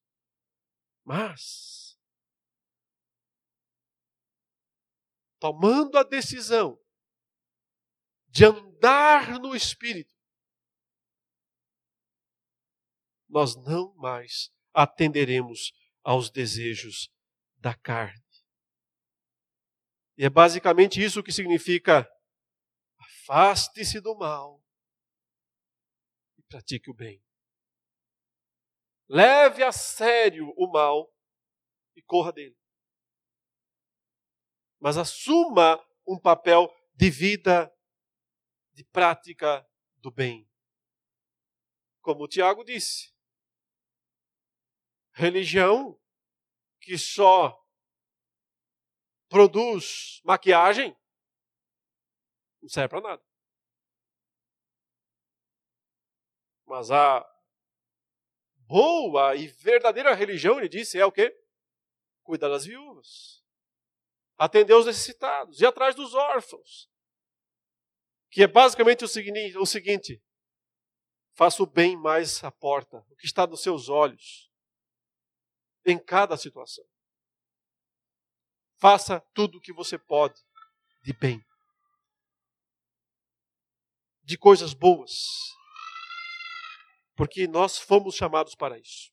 [1.05, 1.97] Mas,
[5.39, 6.79] tomando a decisão
[8.29, 10.15] de andar no Espírito,
[13.29, 17.11] nós não mais atenderemos aos desejos
[17.57, 18.23] da carne.
[20.17, 22.09] E é basicamente isso que significa
[22.99, 24.62] afaste-se do mal
[26.53, 27.25] pratique o bem.
[29.09, 31.11] Leve a sério o mal
[31.97, 32.59] e corra dele.
[34.79, 37.75] Mas assuma um papel de vida,
[38.75, 40.47] de prática do bem.
[42.03, 43.15] Como o Tiago disse,
[45.13, 45.99] religião
[46.83, 47.67] que só
[49.27, 50.95] produz maquiagem
[52.61, 53.32] não serve para nada.
[56.73, 57.23] Mas a
[58.67, 61.39] boa e verdadeira religião, ele disse, é o quê?
[62.23, 63.45] Cuidar das viúvas,
[64.39, 66.91] atender os necessitados, ir atrás dos órfãos.
[68.31, 70.25] Que é basicamente o seguinte, o seguinte
[71.35, 74.51] faça o bem mais à porta, o que está nos seus olhos
[75.85, 76.87] em cada situação.
[78.79, 80.41] Faça tudo o que você pode
[81.03, 81.45] de bem,
[84.23, 85.53] de coisas boas,
[87.15, 89.13] porque nós fomos chamados para isso.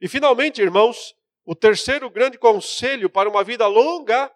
[0.00, 4.32] E finalmente, irmãos, o terceiro grande conselho para uma vida longa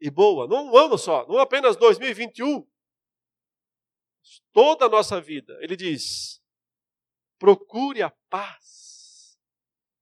[0.00, 2.66] e boa, não um ano só, não apenas 2021,
[4.52, 5.56] toda a nossa vida.
[5.60, 6.42] Ele diz:
[7.38, 9.38] procure a paz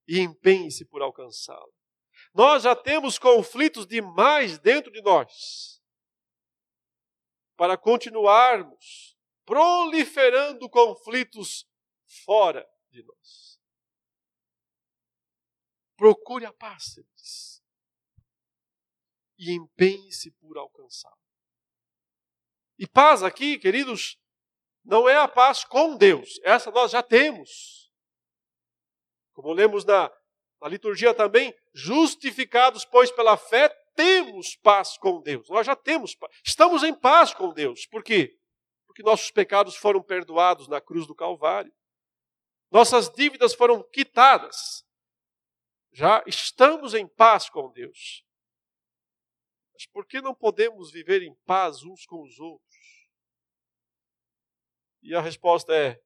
[0.06, 1.72] e empenhe-se por alcançá-lo.
[2.34, 5.82] Nós já temos conflitos demais dentro de nós
[7.56, 9.11] para continuarmos
[9.44, 11.66] proliferando conflitos
[12.24, 13.60] fora de nós.
[15.96, 17.62] Procure a paz, diz,
[19.38, 21.16] e empenhe-se por alcançá-la.
[22.78, 24.18] E paz aqui, queridos,
[24.84, 27.92] não é a paz com Deus, essa nós já temos.
[29.32, 30.10] Como lemos na,
[30.60, 35.48] na liturgia também, justificados, pois, pela fé, temos paz com Deus.
[35.48, 36.34] Nós já temos paz.
[36.44, 37.86] Estamos em paz com Deus.
[37.86, 38.38] Por quê?
[38.92, 41.74] Porque nossos pecados foram perdoados na cruz do Calvário.
[42.70, 44.86] Nossas dívidas foram quitadas.
[45.90, 48.22] Já estamos em paz com Deus.
[49.72, 53.08] Mas por que não podemos viver em paz uns com os outros?
[55.00, 55.98] E a resposta é: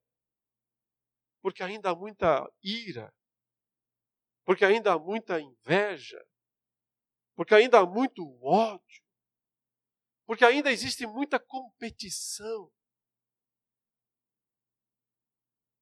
[1.43, 3.12] porque ainda há muita ira,
[4.45, 6.24] porque ainda há muita inveja,
[7.34, 9.03] porque ainda há muito ódio,
[10.26, 12.72] porque ainda existe muita competição,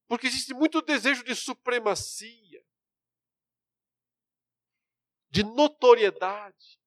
[0.06, 2.64] porque existe muito desejo de supremacia,
[5.30, 6.78] de notoriedade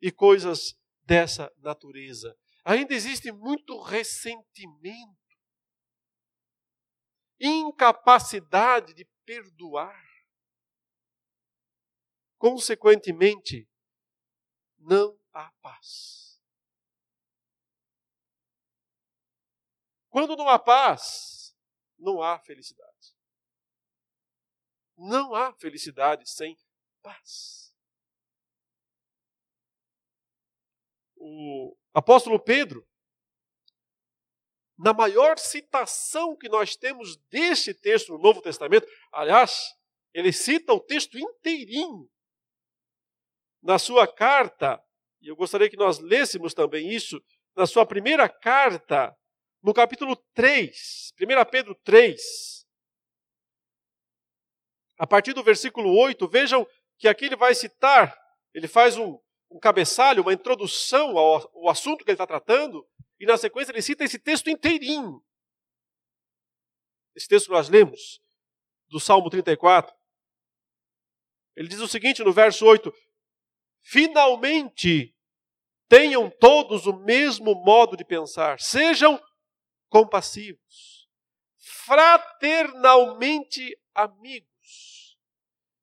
[0.00, 2.36] e coisas dessa natureza.
[2.64, 5.20] Ainda existe muito ressentimento
[7.40, 10.08] incapacidade de perdoar.
[12.38, 13.68] Consequentemente,
[14.78, 16.40] não há paz.
[20.08, 21.39] Quando não há paz,
[22.00, 23.14] não há felicidade.
[24.96, 26.56] Não há felicidade sem
[27.02, 27.72] paz.
[31.16, 32.86] O apóstolo Pedro,
[34.78, 39.76] na maior citação que nós temos deste texto no Novo Testamento, aliás,
[40.14, 42.10] ele cita o texto inteirinho
[43.62, 44.82] na sua carta,
[45.20, 47.22] e eu gostaria que nós lêssemos também isso,
[47.54, 49.14] na sua primeira carta,
[49.62, 52.66] no capítulo 3, 1 Pedro 3,
[54.98, 56.66] a partir do versículo 8, vejam
[56.98, 58.16] que aqui ele vai citar,
[58.52, 59.18] ele faz um,
[59.50, 62.86] um cabeçalho, uma introdução ao, ao assunto que ele está tratando,
[63.18, 65.22] e na sequência ele cita esse texto inteirinho.
[67.14, 68.20] Esse texto que nós lemos,
[68.88, 69.94] do Salmo 34.
[71.56, 72.92] Ele diz o seguinte no verso 8:
[73.82, 75.14] Finalmente
[75.88, 79.20] tenham todos o mesmo modo de pensar, sejam
[79.90, 81.06] compassivos,
[81.58, 85.18] fraternalmente amigos,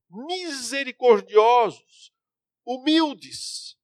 [0.10, 2.12] misericordiosos,
[2.66, 3.78] humildes.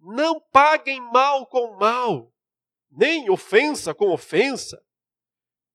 [0.00, 2.34] Não paguem mal com mal,
[2.90, 4.84] nem ofensa com ofensa.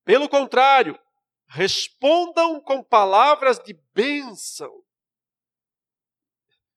[0.04, 1.00] Pelo contrário,
[1.48, 4.84] respondam com palavras de bênção.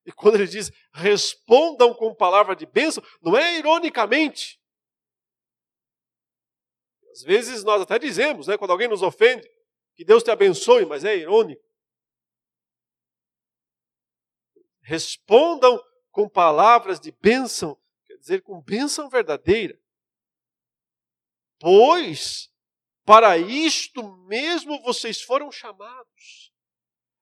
[0.04, 4.55] E quando ele diz respondam com palavra de bênção, não é ironicamente.
[7.16, 9.50] Às vezes nós até dizemos, né, quando alguém nos ofende,
[9.94, 11.64] que Deus te abençoe, mas é irônico.
[14.82, 19.80] Respondam com palavras de bênção, quer dizer, com bênção verdadeira.
[21.58, 22.52] Pois
[23.02, 26.52] para isto mesmo vocês foram chamados,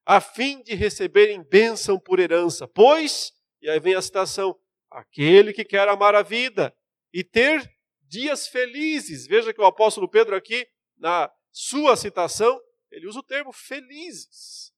[0.05, 2.67] a fim de receberem bênção por herança.
[2.67, 3.33] Pois,
[3.63, 4.59] e aí vem a citação,
[4.91, 6.77] aquele que quer amar a vida
[7.13, 7.74] e ter
[8.15, 9.27] dias felizes.
[9.27, 12.61] Veja que o apóstolo Pedro aqui, na sua citação,
[12.91, 14.73] ele usa o termo felizes.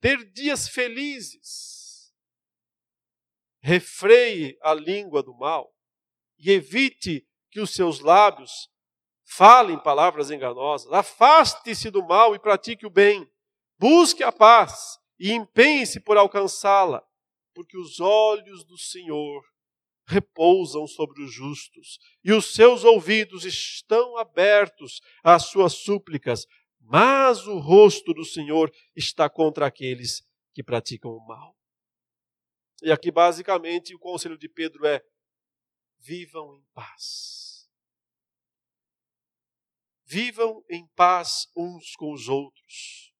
[0.00, 2.12] Ter dias felizes.
[3.60, 5.72] Refreie a língua do mal
[6.36, 8.68] e evite que os seus lábios
[9.24, 10.92] falem palavras enganosas.
[10.92, 13.30] Afaste-se do mal e pratique o bem.
[13.78, 17.00] Busque a paz e empenhe-se por alcançá-la,
[17.54, 19.51] porque os olhos do Senhor
[20.06, 26.46] repousam sobre os justos e os seus ouvidos estão abertos às suas súplicas,
[26.80, 31.56] mas o rosto do Senhor está contra aqueles que praticam o mal.
[32.82, 35.02] E aqui, basicamente, o conselho de Pedro é:
[35.98, 37.42] vivam em paz
[40.12, 43.14] Vivam em paz uns com os outros.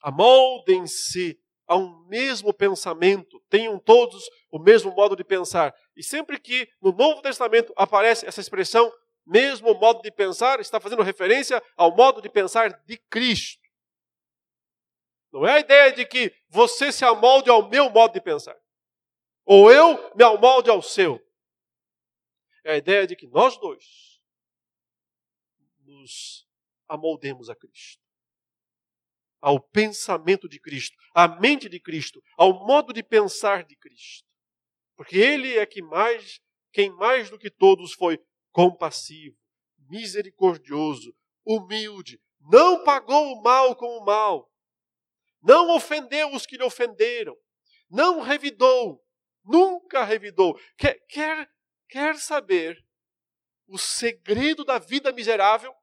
[0.00, 5.74] Amoldem-se a um mesmo pensamento, tenham todos o mesmo modo de pensar.
[5.96, 8.92] E sempre que no Novo Testamento aparece essa expressão,
[9.26, 13.66] mesmo modo de pensar, está fazendo referência ao modo de pensar de Cristo.
[15.32, 18.56] Não é a ideia de que você se amolde ao meu modo de pensar,
[19.44, 21.20] ou eu me amolde ao seu.
[22.64, 24.20] É a ideia de que nós dois
[25.84, 26.48] nos
[26.88, 28.02] amoldemos a Cristo,
[29.40, 34.26] ao pensamento de Cristo, à mente de Cristo, ao modo de pensar de Cristo.
[34.96, 36.40] Porque Ele é que mais,
[36.72, 38.18] quem mais do que todos foi
[38.50, 39.36] compassivo,
[39.88, 41.14] misericordioso,
[41.44, 44.50] humilde, não pagou o mal com o mal,
[45.42, 47.36] não ofendeu os que lhe ofenderam,
[47.88, 49.04] não revidou,
[49.44, 50.58] nunca revidou.
[50.76, 51.50] Quer, quer,
[51.88, 52.84] quer saber
[53.66, 55.74] o segredo da vida miserável,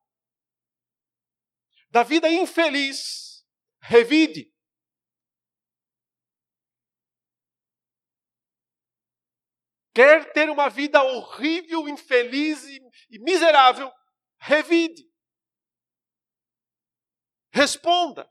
[1.90, 3.33] da vida infeliz,
[3.84, 4.52] revide.
[9.94, 12.64] Quer ter uma vida horrível, infeliz
[13.10, 13.92] e, miserável,
[14.40, 15.08] revide.
[17.52, 18.28] Responda.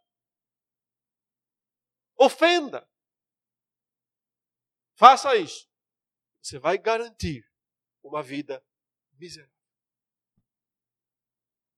[2.16, 2.88] Ofenda.
[4.94, 5.70] Faça isso.
[6.40, 7.44] Você vai garantir
[8.02, 8.64] uma vida
[9.12, 9.54] miserável.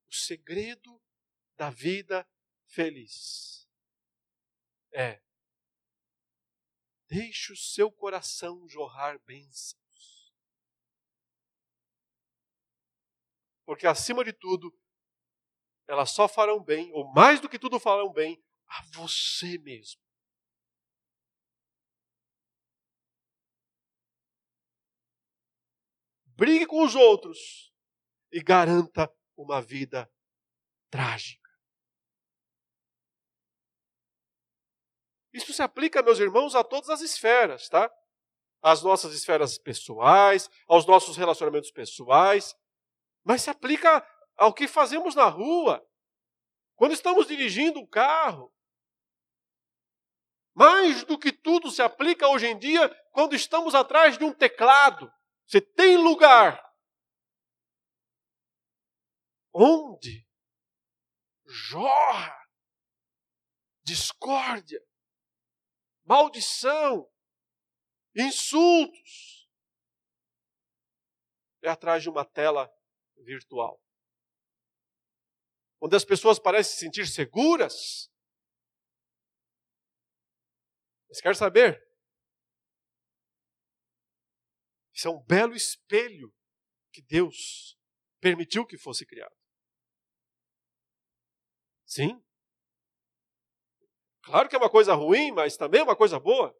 [0.08, 1.02] O segredo
[1.56, 2.26] da vida
[2.66, 3.63] feliz
[4.94, 5.22] é
[7.08, 10.32] deixe o seu coração jorrar bênçãos.
[13.66, 14.76] Porque acima de tudo,
[15.88, 20.04] elas só farão bem, ou mais do que tudo farão bem, a você mesmo.
[26.36, 27.72] brigue com os outros
[28.32, 30.10] e garanta uma vida
[30.90, 31.43] trágica.
[35.34, 37.92] Isso se aplica, meus irmãos, a todas as esferas, tá?
[38.62, 42.54] Às nossas esferas pessoais, aos nossos relacionamentos pessoais,
[43.24, 44.06] mas se aplica
[44.36, 45.84] ao que fazemos na rua,
[46.76, 48.54] quando estamos dirigindo um carro.
[50.54, 55.12] Mais do que tudo se aplica hoje em dia quando estamos atrás de um teclado.
[55.46, 56.62] Você tem lugar
[59.52, 60.24] onde
[61.44, 62.38] jorra
[63.82, 64.80] discórdia,
[66.04, 67.10] maldição,
[68.16, 69.50] insultos.
[71.62, 72.70] É atrás de uma tela
[73.16, 73.82] virtual.
[75.80, 78.10] Onde as pessoas parecem se sentir seguras.
[81.08, 81.82] Mas quer saber?
[84.92, 86.32] Isso é um belo espelho
[86.92, 87.76] que Deus
[88.20, 89.34] permitiu que fosse criado.
[91.84, 92.23] Sim.
[94.24, 96.54] Claro que é uma coisa ruim, mas também é uma coisa boa.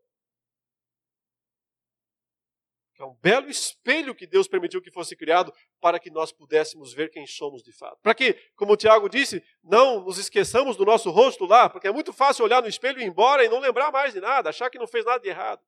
[2.99, 7.11] É um belo espelho que Deus permitiu que fosse criado para que nós pudéssemos ver
[7.11, 7.99] quem somos de fato.
[8.01, 11.93] Para que, como o Tiago disse, não nos esqueçamos do nosso rosto lá, porque é
[11.93, 14.71] muito fácil olhar no espelho e ir embora e não lembrar mais de nada, achar
[14.71, 15.61] que não fez nada de errado.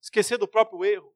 [0.00, 1.14] esquecer do próprio erro.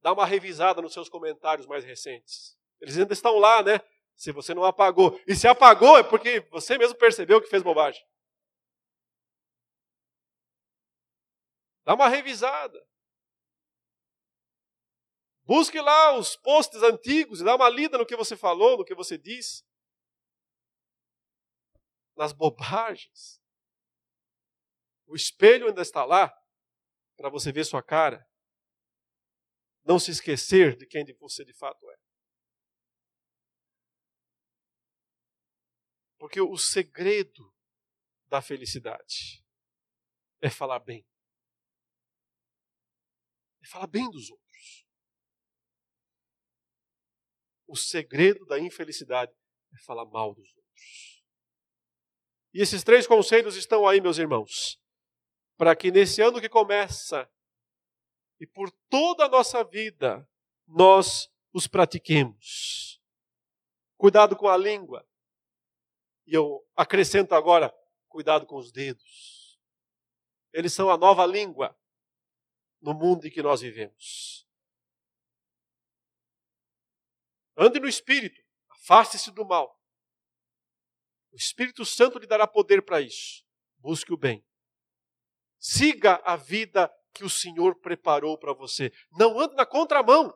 [0.00, 2.56] Dá uma revisada nos seus comentários mais recentes.
[2.80, 3.80] Eles ainda estão lá, né?
[4.16, 5.20] Se você não apagou.
[5.26, 8.02] E se apagou é porque você mesmo percebeu que fez bobagem.
[11.84, 12.84] Dá uma revisada.
[15.44, 18.94] Busque lá os posts antigos e dá uma lida no que você falou, no que
[18.94, 19.62] você disse.
[22.16, 23.40] Nas bobagens.
[25.06, 26.34] O espelho ainda está lá
[27.16, 28.26] para você ver sua cara.
[29.84, 32.05] Não se esquecer de quem você de fato é.
[36.26, 37.54] Porque o segredo
[38.26, 39.46] da felicidade
[40.40, 41.06] é falar bem.
[43.62, 44.88] É falar bem dos outros.
[47.68, 49.32] O segredo da infelicidade
[49.72, 51.24] é falar mal dos outros.
[52.52, 54.82] E esses três conselhos estão aí, meus irmãos,
[55.56, 57.30] para que nesse ano que começa
[58.40, 60.28] e por toda a nossa vida
[60.66, 63.00] nós os pratiquemos.
[63.96, 65.08] Cuidado com a língua.
[66.26, 67.72] E eu acrescento agora:
[68.08, 69.58] cuidado com os dedos.
[70.52, 71.78] Eles são a nova língua
[72.80, 74.46] no mundo em que nós vivemos.
[77.56, 79.76] Ande no espírito, afaste-se do mal.
[81.32, 83.44] O Espírito Santo lhe dará poder para isso.
[83.78, 84.42] Busque o bem.
[85.58, 88.92] Siga a vida que o Senhor preparou para você.
[89.12, 90.34] Não ande na contramão.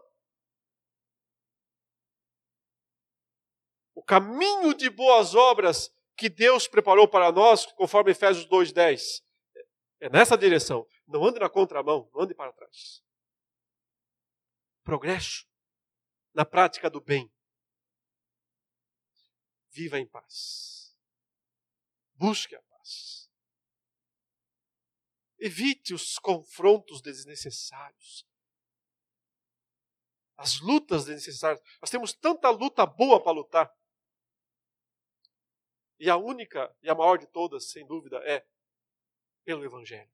[4.00, 9.22] O caminho de boas obras que Deus preparou para nós, conforme Efésios 2:10.
[10.00, 10.88] É nessa direção.
[11.06, 13.04] Não ande na contramão, não ande para trás.
[14.82, 15.46] Progresso
[16.32, 17.30] na prática do bem.
[19.68, 20.96] Viva em paz.
[22.14, 23.30] Busque a paz.
[25.38, 28.26] Evite os confrontos desnecessários.
[30.38, 31.62] As lutas desnecessárias.
[31.82, 33.79] Nós temos tanta luta boa para lutar.
[36.00, 38.46] E a única e a maior de todas, sem dúvida, é
[39.44, 40.10] pelo Evangelho.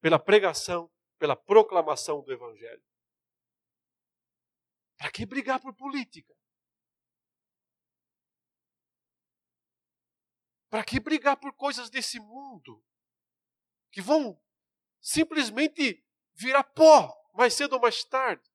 [0.00, 2.82] Pela pregação, pela proclamação do Evangelho.
[4.96, 6.34] Para que brigar por política?
[10.70, 12.82] Para que brigar por coisas desse mundo
[13.92, 14.42] que vão
[14.98, 18.49] simplesmente virar pó mais cedo ou mais tarde?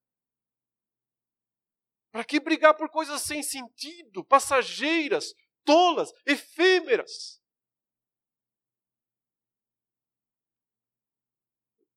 [2.15, 5.33] Para que brigar por coisas sem sentido, passageiras,
[5.65, 7.43] tolas, efêmeras?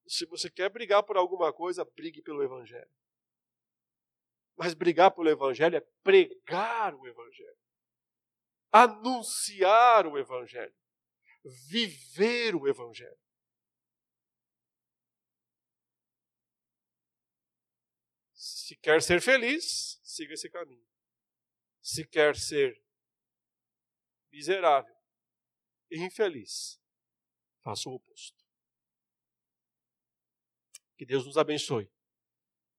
[0.08, 2.90] Se você quer brigar por alguma coisa, brigue pelo Evangelho.
[4.56, 7.58] Mas brigar pelo Evangelho é pregar o Evangelho,
[8.72, 10.74] anunciar o Evangelho,
[11.44, 13.20] viver o Evangelho.
[18.34, 20.84] Se quer ser feliz, siga esse caminho.
[21.80, 22.82] Se quer ser
[24.32, 24.94] miserável
[25.90, 26.80] e infeliz,
[27.62, 28.44] faça o oposto.
[30.96, 31.88] Que Deus nos abençoe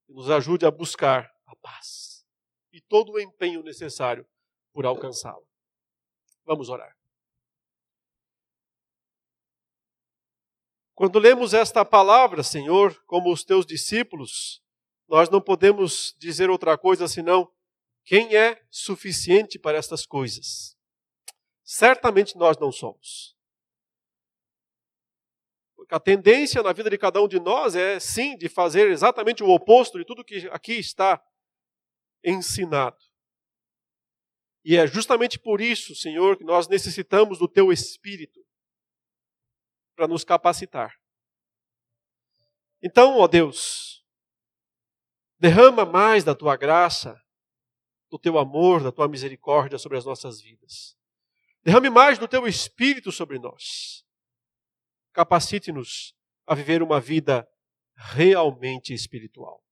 [0.10, 2.28] e nos ajude a buscar a paz
[2.74, 4.28] e todo o empenho necessário
[4.74, 5.46] por alcançá-la.
[6.44, 6.98] Vamos orar.
[10.94, 14.62] Quando lemos esta palavra, Senhor, como os teus discípulos,
[15.10, 17.52] nós não podemos dizer outra coisa senão
[18.06, 20.78] quem é suficiente para estas coisas.
[21.64, 23.36] Certamente nós não somos.
[25.76, 29.44] Porque a tendência na vida de cada um de nós é, sim, de fazer exatamente
[29.44, 31.22] o oposto de tudo que aqui está
[32.24, 32.98] ensinado.
[34.64, 38.46] E é justamente por isso, Senhor, que nós necessitamos do Teu Espírito
[39.96, 40.96] para nos capacitar.
[42.82, 43.99] Então, ó Deus,
[45.40, 47.20] Derrama mais da tua graça,
[48.10, 50.98] do teu amor, da tua misericórdia sobre as nossas vidas.
[51.64, 54.04] Derrame mais do teu espírito sobre nós.
[55.14, 56.14] Capacite-nos
[56.46, 57.48] a viver uma vida
[57.96, 59.64] realmente espiritual.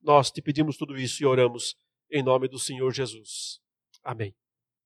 [0.00, 1.76] Nós te pedimos tudo isso e oramos
[2.10, 3.60] em nome do Senhor Jesus.
[4.02, 4.34] Amém.